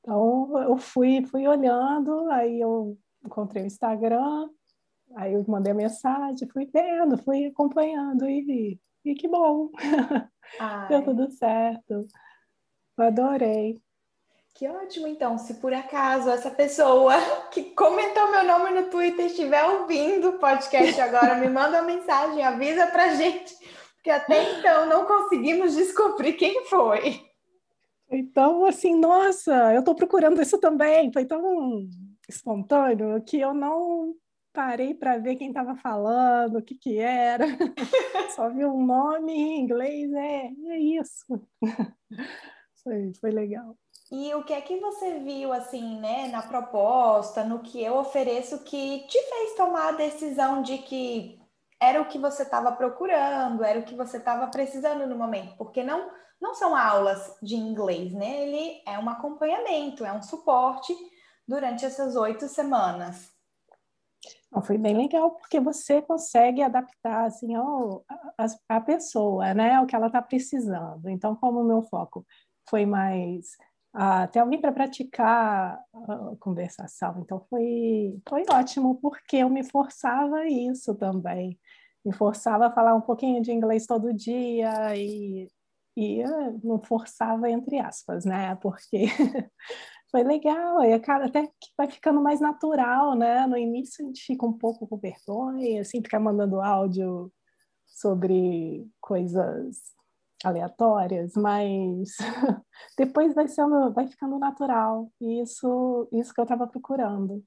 Então, 0.00 0.52
eu 0.62 0.76
fui, 0.76 1.24
fui 1.24 1.48
olhando, 1.48 2.30
aí 2.30 2.60
eu 2.60 2.98
encontrei 3.24 3.62
o 3.62 3.66
Instagram, 3.66 4.48
aí 5.16 5.32
eu 5.32 5.44
mandei 5.48 5.72
a 5.72 5.76
mensagem, 5.76 6.48
fui 6.48 6.66
vendo, 6.66 7.16
fui 7.18 7.46
acompanhando 7.46 8.28
e 8.28 8.42
vi. 8.42 8.80
E 9.04 9.14
que 9.14 9.26
bom! 9.26 9.70
Deu 10.88 11.02
tudo 11.02 11.30
certo. 11.30 12.06
Eu 12.98 13.04
adorei. 13.04 13.80
Que 14.54 14.68
ótimo, 14.68 15.06
então. 15.06 15.38
Se 15.38 15.54
por 15.54 15.72
acaso 15.72 16.30
essa 16.30 16.50
pessoa 16.50 17.14
que 17.50 17.64
comentou 17.74 18.30
meu 18.30 18.44
nome 18.44 18.70
no 18.70 18.90
Twitter 18.90 19.26
estiver 19.26 19.64
ouvindo 19.64 20.30
o 20.30 20.38
podcast 20.38 21.00
agora, 21.00 21.36
me 21.36 21.48
manda 21.48 21.80
uma 21.80 21.86
mensagem, 21.86 22.44
avisa 22.44 22.86
pra 22.86 23.14
gente, 23.14 23.54
porque 23.94 24.10
até 24.10 24.58
então 24.58 24.86
não 24.86 25.06
conseguimos 25.06 25.74
descobrir 25.74 26.34
quem 26.34 26.64
foi. 26.66 27.20
Então, 28.10 28.64
assim, 28.64 28.94
nossa, 28.98 29.72
eu 29.72 29.80
estou 29.80 29.94
procurando 29.94 30.42
isso 30.42 30.58
também. 30.58 31.12
Foi 31.12 31.24
tão 31.24 31.88
espontâneo 32.28 33.22
que 33.22 33.38
eu 33.38 33.54
não 33.54 34.14
parei 34.52 34.94
para 34.94 35.18
ver 35.18 35.36
quem 35.36 35.48
estava 35.48 35.76
falando, 35.76 36.58
o 36.58 36.62
que 36.62 36.74
que 36.74 36.98
era. 36.98 37.46
Só 38.34 38.48
vi 38.50 38.64
um 38.64 38.84
nome 38.84 39.32
em 39.32 39.60
inglês, 39.60 40.12
é, 40.12 40.50
é 40.68 40.78
isso. 40.78 41.24
Foi, 42.82 43.12
foi 43.20 43.30
legal. 43.30 43.76
E 44.10 44.34
o 44.34 44.42
que 44.42 44.52
é 44.52 44.60
que 44.60 44.80
você 44.80 45.20
viu, 45.20 45.52
assim, 45.52 46.00
né, 46.00 46.26
na 46.28 46.42
proposta, 46.42 47.44
no 47.44 47.60
que 47.60 47.80
eu 47.80 47.96
ofereço, 47.96 48.64
que 48.64 49.06
te 49.06 49.22
fez 49.22 49.54
tomar 49.54 49.90
a 49.90 49.96
decisão 49.96 50.62
de 50.62 50.78
que 50.78 51.40
era 51.80 52.02
o 52.02 52.08
que 52.08 52.18
você 52.18 52.42
estava 52.42 52.72
procurando, 52.72 53.62
era 53.62 53.78
o 53.78 53.84
que 53.84 53.94
você 53.94 54.16
estava 54.16 54.48
precisando 54.48 55.06
no 55.06 55.16
momento? 55.16 55.56
Porque 55.56 55.84
não, 55.84 56.10
não 56.40 56.54
são 56.54 56.74
aulas 56.74 57.36
de 57.40 57.54
inglês, 57.54 58.12
né? 58.12 58.42
Ele 58.42 58.82
é 58.84 58.98
um 58.98 59.08
acompanhamento, 59.08 60.04
é 60.04 60.12
um 60.12 60.22
suporte 60.22 60.92
durante 61.46 61.84
essas 61.84 62.16
oito 62.16 62.48
semanas. 62.48 63.30
Foi 64.64 64.76
bem 64.76 64.96
legal, 64.96 65.30
porque 65.30 65.60
você 65.60 66.02
consegue 66.02 66.60
adaptar 66.60 67.26
assim, 67.26 67.54
ao, 67.54 68.04
a, 68.36 68.46
a 68.76 68.80
pessoa, 68.80 69.54
né? 69.54 69.80
O 69.80 69.86
que 69.86 69.94
ela 69.94 70.08
está 70.08 70.20
precisando. 70.20 71.08
Então, 71.08 71.36
como 71.36 71.60
o 71.60 71.64
meu 71.64 71.82
foco 71.82 72.26
foi 72.68 72.84
mais 72.84 73.56
até 73.92 74.40
alguém 74.40 74.60
para 74.60 74.72
praticar 74.72 75.82
a 75.92 76.36
conversação. 76.38 77.20
Então 77.20 77.44
foi, 77.50 78.20
foi 78.28 78.44
ótimo, 78.50 78.96
porque 79.00 79.38
eu 79.38 79.50
me 79.50 79.64
forçava 79.64 80.38
a 80.38 80.48
isso 80.48 80.94
também. 80.94 81.58
Me 82.04 82.12
forçava 82.12 82.66
a 82.66 82.72
falar 82.72 82.94
um 82.94 83.00
pouquinho 83.00 83.42
de 83.42 83.52
inglês 83.52 83.86
todo 83.86 84.14
dia 84.14 84.96
e, 84.96 85.48
e 85.96 86.22
não 86.62 86.80
forçava 86.80 87.50
entre 87.50 87.78
aspas, 87.78 88.24
né? 88.24 88.54
Porque 88.56 89.06
foi 90.10 90.22
legal, 90.24 90.82
e 90.84 90.94
até 90.94 91.46
que 91.46 91.70
vai 91.76 91.90
ficando 91.90 92.22
mais 92.22 92.40
natural, 92.40 93.14
né? 93.16 93.46
No 93.46 93.56
início 93.56 94.04
a 94.04 94.06
gente 94.08 94.24
fica 94.24 94.46
um 94.46 94.52
pouco 94.52 94.86
com 94.86 94.96
vergonha, 94.96 95.80
assim, 95.82 96.02
ficar 96.02 96.20
mandando 96.20 96.60
áudio 96.60 97.32
sobre 97.86 98.88
coisas 99.00 99.94
aleatórias, 100.44 101.34
mas 101.34 102.16
depois 102.96 103.34
vai 103.34 103.48
sendo, 103.48 103.92
vai 103.92 104.06
ficando 104.06 104.38
natural. 104.38 105.10
E 105.20 105.42
isso, 105.42 106.08
isso 106.12 106.32
que 106.32 106.40
eu 106.40 106.44
estava 106.44 106.66
procurando. 106.66 107.44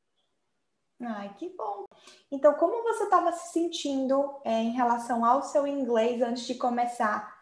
Ai, 1.02 1.34
que 1.36 1.50
bom. 1.50 1.86
Então, 2.32 2.54
como 2.54 2.84
você 2.84 3.06
estava 3.06 3.32
se 3.32 3.52
sentindo 3.52 4.40
é, 4.44 4.62
em 4.62 4.72
relação 4.72 5.26
ao 5.26 5.44
seu 5.44 5.68
inglês 5.68 6.22
antes 6.22 6.44
de 6.46 6.56
começar, 6.56 7.34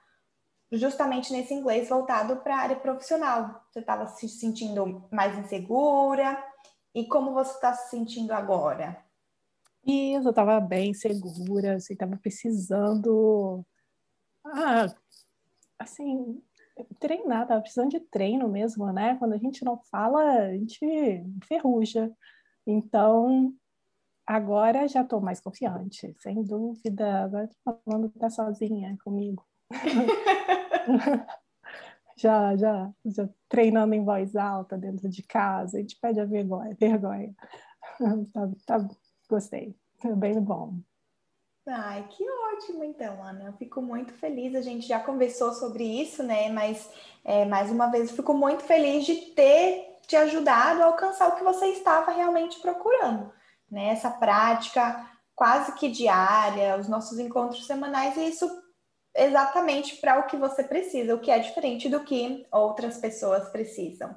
justamente 0.71 1.31
nesse 1.31 1.53
inglês 1.53 1.89
voltado 1.89 2.37
para 2.37 2.55
a 2.55 2.59
área 2.59 2.75
profissional? 2.75 3.63
Você 3.69 3.79
estava 3.79 4.07
se 4.07 4.27
sentindo 4.27 5.07
mais 5.11 5.37
insegura? 5.37 6.43
E 6.95 7.05
como 7.07 7.33
você 7.33 7.53
está 7.53 7.73
se 7.73 7.89
sentindo 7.89 8.31
agora? 8.31 9.03
Isso, 9.85 10.27
eu 10.27 10.31
estava 10.31 10.59
bem 10.59 10.93
segura, 10.93 11.75
assim, 11.75 11.93
estava 11.93 12.17
precisando 12.17 13.65
ah, 14.45 14.87
assim, 15.81 16.41
treinar, 16.99 17.47
tava 17.47 17.61
precisando 17.61 17.89
de 17.89 17.99
treino 17.99 18.47
mesmo, 18.47 18.91
né? 18.91 19.15
Quando 19.17 19.33
a 19.33 19.37
gente 19.37 19.63
não 19.63 19.77
fala, 19.89 20.21
a 20.21 20.53
gente 20.53 20.79
ferruja. 21.43 22.11
Então, 22.65 23.53
agora 24.25 24.87
já 24.87 25.01
estou 25.01 25.21
mais 25.21 25.39
confiante, 25.39 26.13
sem 26.19 26.43
dúvida. 26.43 27.23
Agora 27.23 27.45
estou 27.45 27.81
falando 27.85 28.09
tá 28.11 28.29
sozinha 28.29 28.97
comigo. 29.03 29.45
já, 32.17 32.55
já, 32.55 32.91
já 33.05 33.29
treinando 33.49 33.93
em 33.93 34.03
voz 34.03 34.35
alta 34.35 34.77
dentro 34.77 35.09
de 35.09 35.23
casa, 35.23 35.77
a 35.77 35.81
gente 35.81 35.97
pede 35.99 36.19
a 36.19 36.25
vergonha. 36.25 36.75
vergonha. 36.79 37.33
tá, 38.33 38.49
tá, 38.65 38.87
gostei, 39.29 39.75
é 40.03 40.15
bem 40.15 40.39
bom. 40.39 40.79
Ai, 41.73 42.05
que 42.09 42.23
ótimo, 42.29 42.83
então, 42.83 43.23
Ana. 43.23 43.45
Eu 43.45 43.53
fico 43.53 43.81
muito 43.81 44.13
feliz. 44.13 44.55
A 44.55 44.61
gente 44.61 44.85
já 44.85 44.99
conversou 44.99 45.53
sobre 45.53 45.83
isso, 45.83 46.21
né? 46.21 46.49
Mas, 46.49 46.89
é, 47.23 47.45
mais 47.45 47.71
uma 47.71 47.87
vez, 47.87 48.09
eu 48.09 48.15
fico 48.15 48.33
muito 48.33 48.63
feliz 48.63 49.05
de 49.05 49.15
ter 49.33 49.97
te 50.05 50.15
ajudado 50.17 50.81
a 50.81 50.87
alcançar 50.87 51.29
o 51.29 51.35
que 51.35 51.43
você 51.43 51.67
estava 51.67 52.11
realmente 52.11 52.59
procurando, 52.59 53.31
né? 53.69 53.87
Essa 53.87 54.11
prática 54.11 55.09
quase 55.33 55.73
que 55.75 55.89
diária, 55.89 56.77
os 56.77 56.89
nossos 56.89 57.17
encontros 57.17 57.65
semanais, 57.65 58.17
e 58.17 58.27
isso 58.27 58.47
exatamente 59.15 59.95
para 59.97 60.19
o 60.19 60.27
que 60.27 60.37
você 60.37 60.63
precisa, 60.63 61.15
o 61.15 61.19
que 61.19 61.31
é 61.31 61.39
diferente 61.39 61.89
do 61.89 62.03
que 62.03 62.45
outras 62.51 62.97
pessoas 62.97 63.49
precisam. 63.49 64.13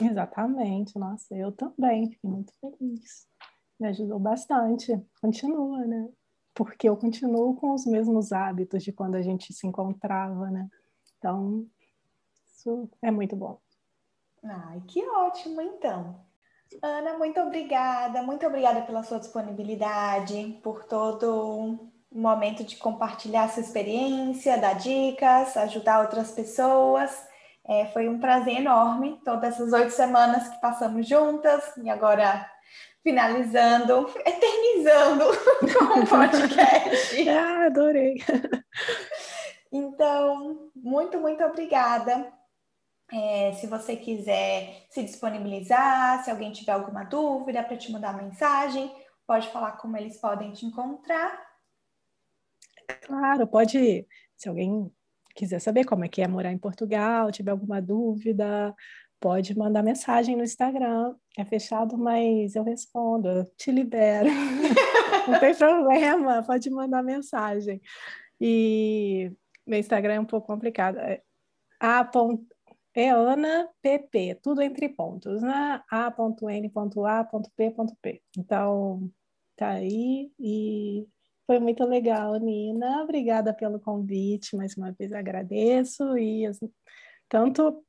Exatamente, 0.00 0.98
nossa, 0.98 1.34
eu 1.34 1.52
também 1.52 2.10
fiquei 2.10 2.30
muito 2.30 2.52
feliz. 2.60 3.26
Me 3.78 3.88
ajudou 3.88 4.18
bastante. 4.18 4.98
Continua, 5.20 5.84
né? 5.86 6.08
Porque 6.54 6.88
eu 6.88 6.96
continuo 6.96 7.54
com 7.56 7.72
os 7.72 7.86
mesmos 7.86 8.32
hábitos 8.32 8.82
de 8.82 8.92
quando 8.92 9.14
a 9.14 9.22
gente 9.22 9.52
se 9.52 9.66
encontrava, 9.66 10.50
né? 10.50 10.68
Então, 11.18 11.66
isso 12.46 12.88
é 13.02 13.10
muito 13.10 13.36
bom. 13.36 13.58
Ai, 14.42 14.82
que 14.86 15.06
ótimo, 15.08 15.60
então. 15.60 16.24
Ana, 16.82 17.18
muito 17.18 17.40
obrigada, 17.40 18.22
muito 18.22 18.46
obrigada 18.46 18.82
pela 18.82 19.02
sua 19.02 19.18
disponibilidade, 19.18 20.60
por 20.62 20.84
todo 20.84 21.58
um 21.58 21.90
momento 22.12 22.64
de 22.64 22.76
compartilhar 22.76 23.48
sua 23.48 23.62
experiência, 23.62 24.58
dar 24.58 24.74
dicas, 24.74 25.56
ajudar 25.56 26.00
outras 26.00 26.32
pessoas. 26.32 27.28
É, 27.66 27.86
foi 27.86 28.08
um 28.08 28.18
prazer 28.18 28.56
enorme 28.56 29.20
todas 29.24 29.54
essas 29.54 29.72
oito 29.72 29.90
semanas 29.90 30.48
que 30.48 30.60
passamos 30.60 31.06
juntas 31.06 31.76
e 31.76 31.90
agora 31.90 32.49
finalizando, 33.02 34.08
eternizando 34.24 35.24
com 35.78 36.00
o 36.00 36.06
podcast. 36.06 37.28
ah, 37.28 37.66
adorei. 37.66 38.22
Então, 39.72 40.70
muito, 40.74 41.18
muito 41.18 41.42
obrigada. 41.44 42.32
É, 43.12 43.52
se 43.54 43.66
você 43.66 43.96
quiser 43.96 44.86
se 44.88 45.02
disponibilizar, 45.02 46.22
se 46.22 46.30
alguém 46.30 46.52
tiver 46.52 46.72
alguma 46.72 47.04
dúvida 47.04 47.62
para 47.62 47.76
te 47.76 47.90
mandar 47.90 48.16
mensagem, 48.16 48.94
pode 49.26 49.48
falar 49.48 49.72
como 49.72 49.96
eles 49.96 50.20
podem 50.20 50.52
te 50.52 50.64
encontrar. 50.64 51.40
Claro, 53.02 53.46
pode. 53.46 54.06
Se 54.36 54.48
alguém 54.48 54.92
quiser 55.34 55.60
saber 55.60 55.84
como 55.84 56.04
é 56.04 56.08
que 56.08 56.22
é 56.22 56.28
morar 56.28 56.52
em 56.52 56.58
Portugal, 56.58 57.32
tiver 57.32 57.50
alguma 57.50 57.80
dúvida, 57.80 58.74
pode 59.20 59.56
mandar 59.56 59.82
mensagem 59.82 60.34
no 60.34 60.42
Instagram. 60.42 61.14
É 61.38 61.44
fechado, 61.44 61.96
mas 61.98 62.56
eu 62.56 62.64
respondo, 62.64 63.28
eu 63.28 63.44
te 63.56 63.70
libero. 63.70 64.28
Não 65.28 65.38
tem 65.38 65.54
problema, 65.54 66.42
pode 66.42 66.70
mandar 66.70 67.02
mensagem. 67.02 67.80
E 68.40 69.30
meu 69.66 69.78
Instagram 69.78 70.14
é 70.14 70.20
um 70.20 70.24
pouco 70.24 70.46
complicado. 70.46 70.98
É 70.98 71.22
a.eanapp, 71.78 72.38
é 74.14 74.34
tudo 74.34 74.62
entre 74.62 74.88
pontos, 74.88 75.42
né? 75.42 75.82
a.n.a.p.p. 75.90 76.72
Então, 78.38 79.10
tá 79.56 79.68
aí 79.68 80.32
e 80.38 81.06
foi 81.46 81.58
muito 81.58 81.84
legal, 81.84 82.36
Nina. 82.36 83.02
Obrigada 83.02 83.52
pelo 83.52 83.78
convite, 83.80 84.56
mais 84.56 84.76
uma 84.76 84.92
vez 84.92 85.12
agradeço. 85.12 86.16
E 86.16 86.50
tanto 87.28 87.68
o 87.68 87.84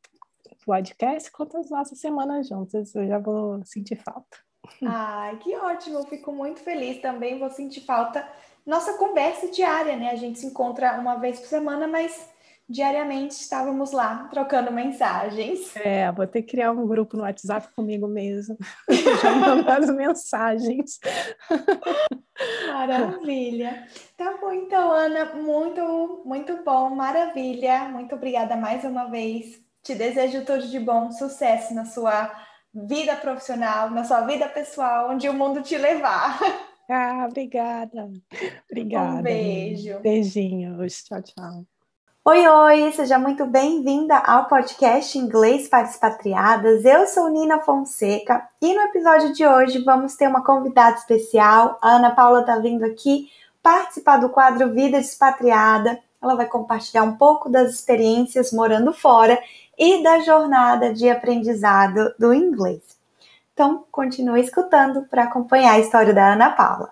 podcast 0.71 1.29
quanto 1.31 1.57
as 1.57 1.69
nossas 1.69 1.99
semanas 1.99 2.47
juntas, 2.47 2.95
eu 2.95 3.05
já 3.05 3.19
vou 3.19 3.61
sentir 3.65 3.97
falta. 3.97 4.37
Ai, 4.85 5.35
que 5.39 5.53
ótimo, 5.57 5.99
eu 5.99 6.05
fico 6.05 6.31
muito 6.31 6.61
feliz 6.61 7.01
também. 7.01 7.37
Vou 7.37 7.49
sentir 7.49 7.81
falta. 7.81 8.25
Nossa 8.65 8.93
conversa 8.93 9.51
diária, 9.51 9.97
né? 9.97 10.11
A 10.11 10.15
gente 10.15 10.39
se 10.39 10.45
encontra 10.45 10.97
uma 10.97 11.15
vez 11.15 11.41
por 11.41 11.47
semana, 11.47 11.89
mas 11.89 12.29
diariamente 12.69 13.33
estávamos 13.33 13.91
lá 13.91 14.29
trocando 14.31 14.71
mensagens. 14.71 15.75
É, 15.75 16.09
vou 16.13 16.25
ter 16.25 16.43
que 16.43 16.51
criar 16.51 16.71
um 16.71 16.87
grupo 16.87 17.17
no 17.17 17.23
WhatsApp 17.23 17.67
comigo 17.75 18.07
mesmo, 18.07 18.57
já 19.21 19.35
mandar 19.35 19.79
as 19.79 19.93
mensagens. 19.93 20.99
Maravilha. 22.67 23.87
Tá 24.15 24.37
bom, 24.37 24.53
então, 24.53 24.89
Ana, 24.89 25.33
muito, 25.33 26.21
muito 26.23 26.63
bom, 26.63 26.91
maravilha. 26.91 27.89
Muito 27.89 28.15
obrigada 28.15 28.55
mais 28.55 28.85
uma 28.85 29.09
vez. 29.09 29.59
Te 29.83 29.95
desejo 29.95 30.45
tudo 30.45 30.67
de 30.67 30.79
bom, 30.79 31.11
sucesso 31.11 31.73
na 31.73 31.85
sua 31.85 32.31
vida 32.71 33.15
profissional, 33.15 33.89
na 33.89 34.03
sua 34.03 34.21
vida 34.21 34.47
pessoal, 34.47 35.09
onde 35.09 35.27
o 35.27 35.33
mundo 35.33 35.63
te 35.63 35.75
levar. 35.75 36.39
Ah, 36.87 37.25
obrigada. 37.27 38.11
Obrigada. 38.69 39.19
Um 39.19 39.21
beijo. 39.23 39.99
Beijinhos. 40.01 41.03
Tchau, 41.05 41.21
tchau. 41.23 41.65
Oi, 42.23 42.47
oi, 42.47 42.91
seja 42.91 43.17
muito 43.17 43.47
bem-vinda 43.47 44.17
ao 44.17 44.47
podcast 44.47 45.17
Inglês 45.17 45.67
para 45.67 45.87
Expatriadas. 45.87 46.85
Eu 46.85 47.07
sou 47.07 47.29
Nina 47.29 47.61
Fonseca 47.61 48.47
e 48.61 48.75
no 48.75 48.81
episódio 48.81 49.33
de 49.33 49.47
hoje 49.47 49.83
vamos 49.83 50.15
ter 50.15 50.27
uma 50.27 50.43
convidada 50.43 50.97
especial. 50.97 51.79
A 51.81 51.95
Ana 51.95 52.11
Paula 52.11 52.41
está 52.41 52.59
vindo 52.59 52.85
aqui 52.85 53.29
participar 53.63 54.17
do 54.17 54.29
quadro 54.29 54.71
Vida 54.71 54.99
de 54.99 55.05
Expatriada. 55.07 55.99
Ela 56.21 56.35
vai 56.35 56.45
compartilhar 56.45 57.01
um 57.01 57.17
pouco 57.17 57.49
das 57.49 57.71
experiências 57.73 58.51
morando 58.51 58.93
fora 58.93 59.41
e 59.83 60.03
da 60.03 60.19
jornada 60.19 60.93
de 60.93 61.09
aprendizado 61.09 62.13
do 62.19 62.31
inglês. 62.31 62.83
Então, 63.51 63.83
continue 63.91 64.39
escutando 64.39 65.07
para 65.09 65.23
acompanhar 65.23 65.71
a 65.71 65.79
história 65.79 66.13
da 66.13 66.33
Ana 66.33 66.51
Paula. 66.51 66.91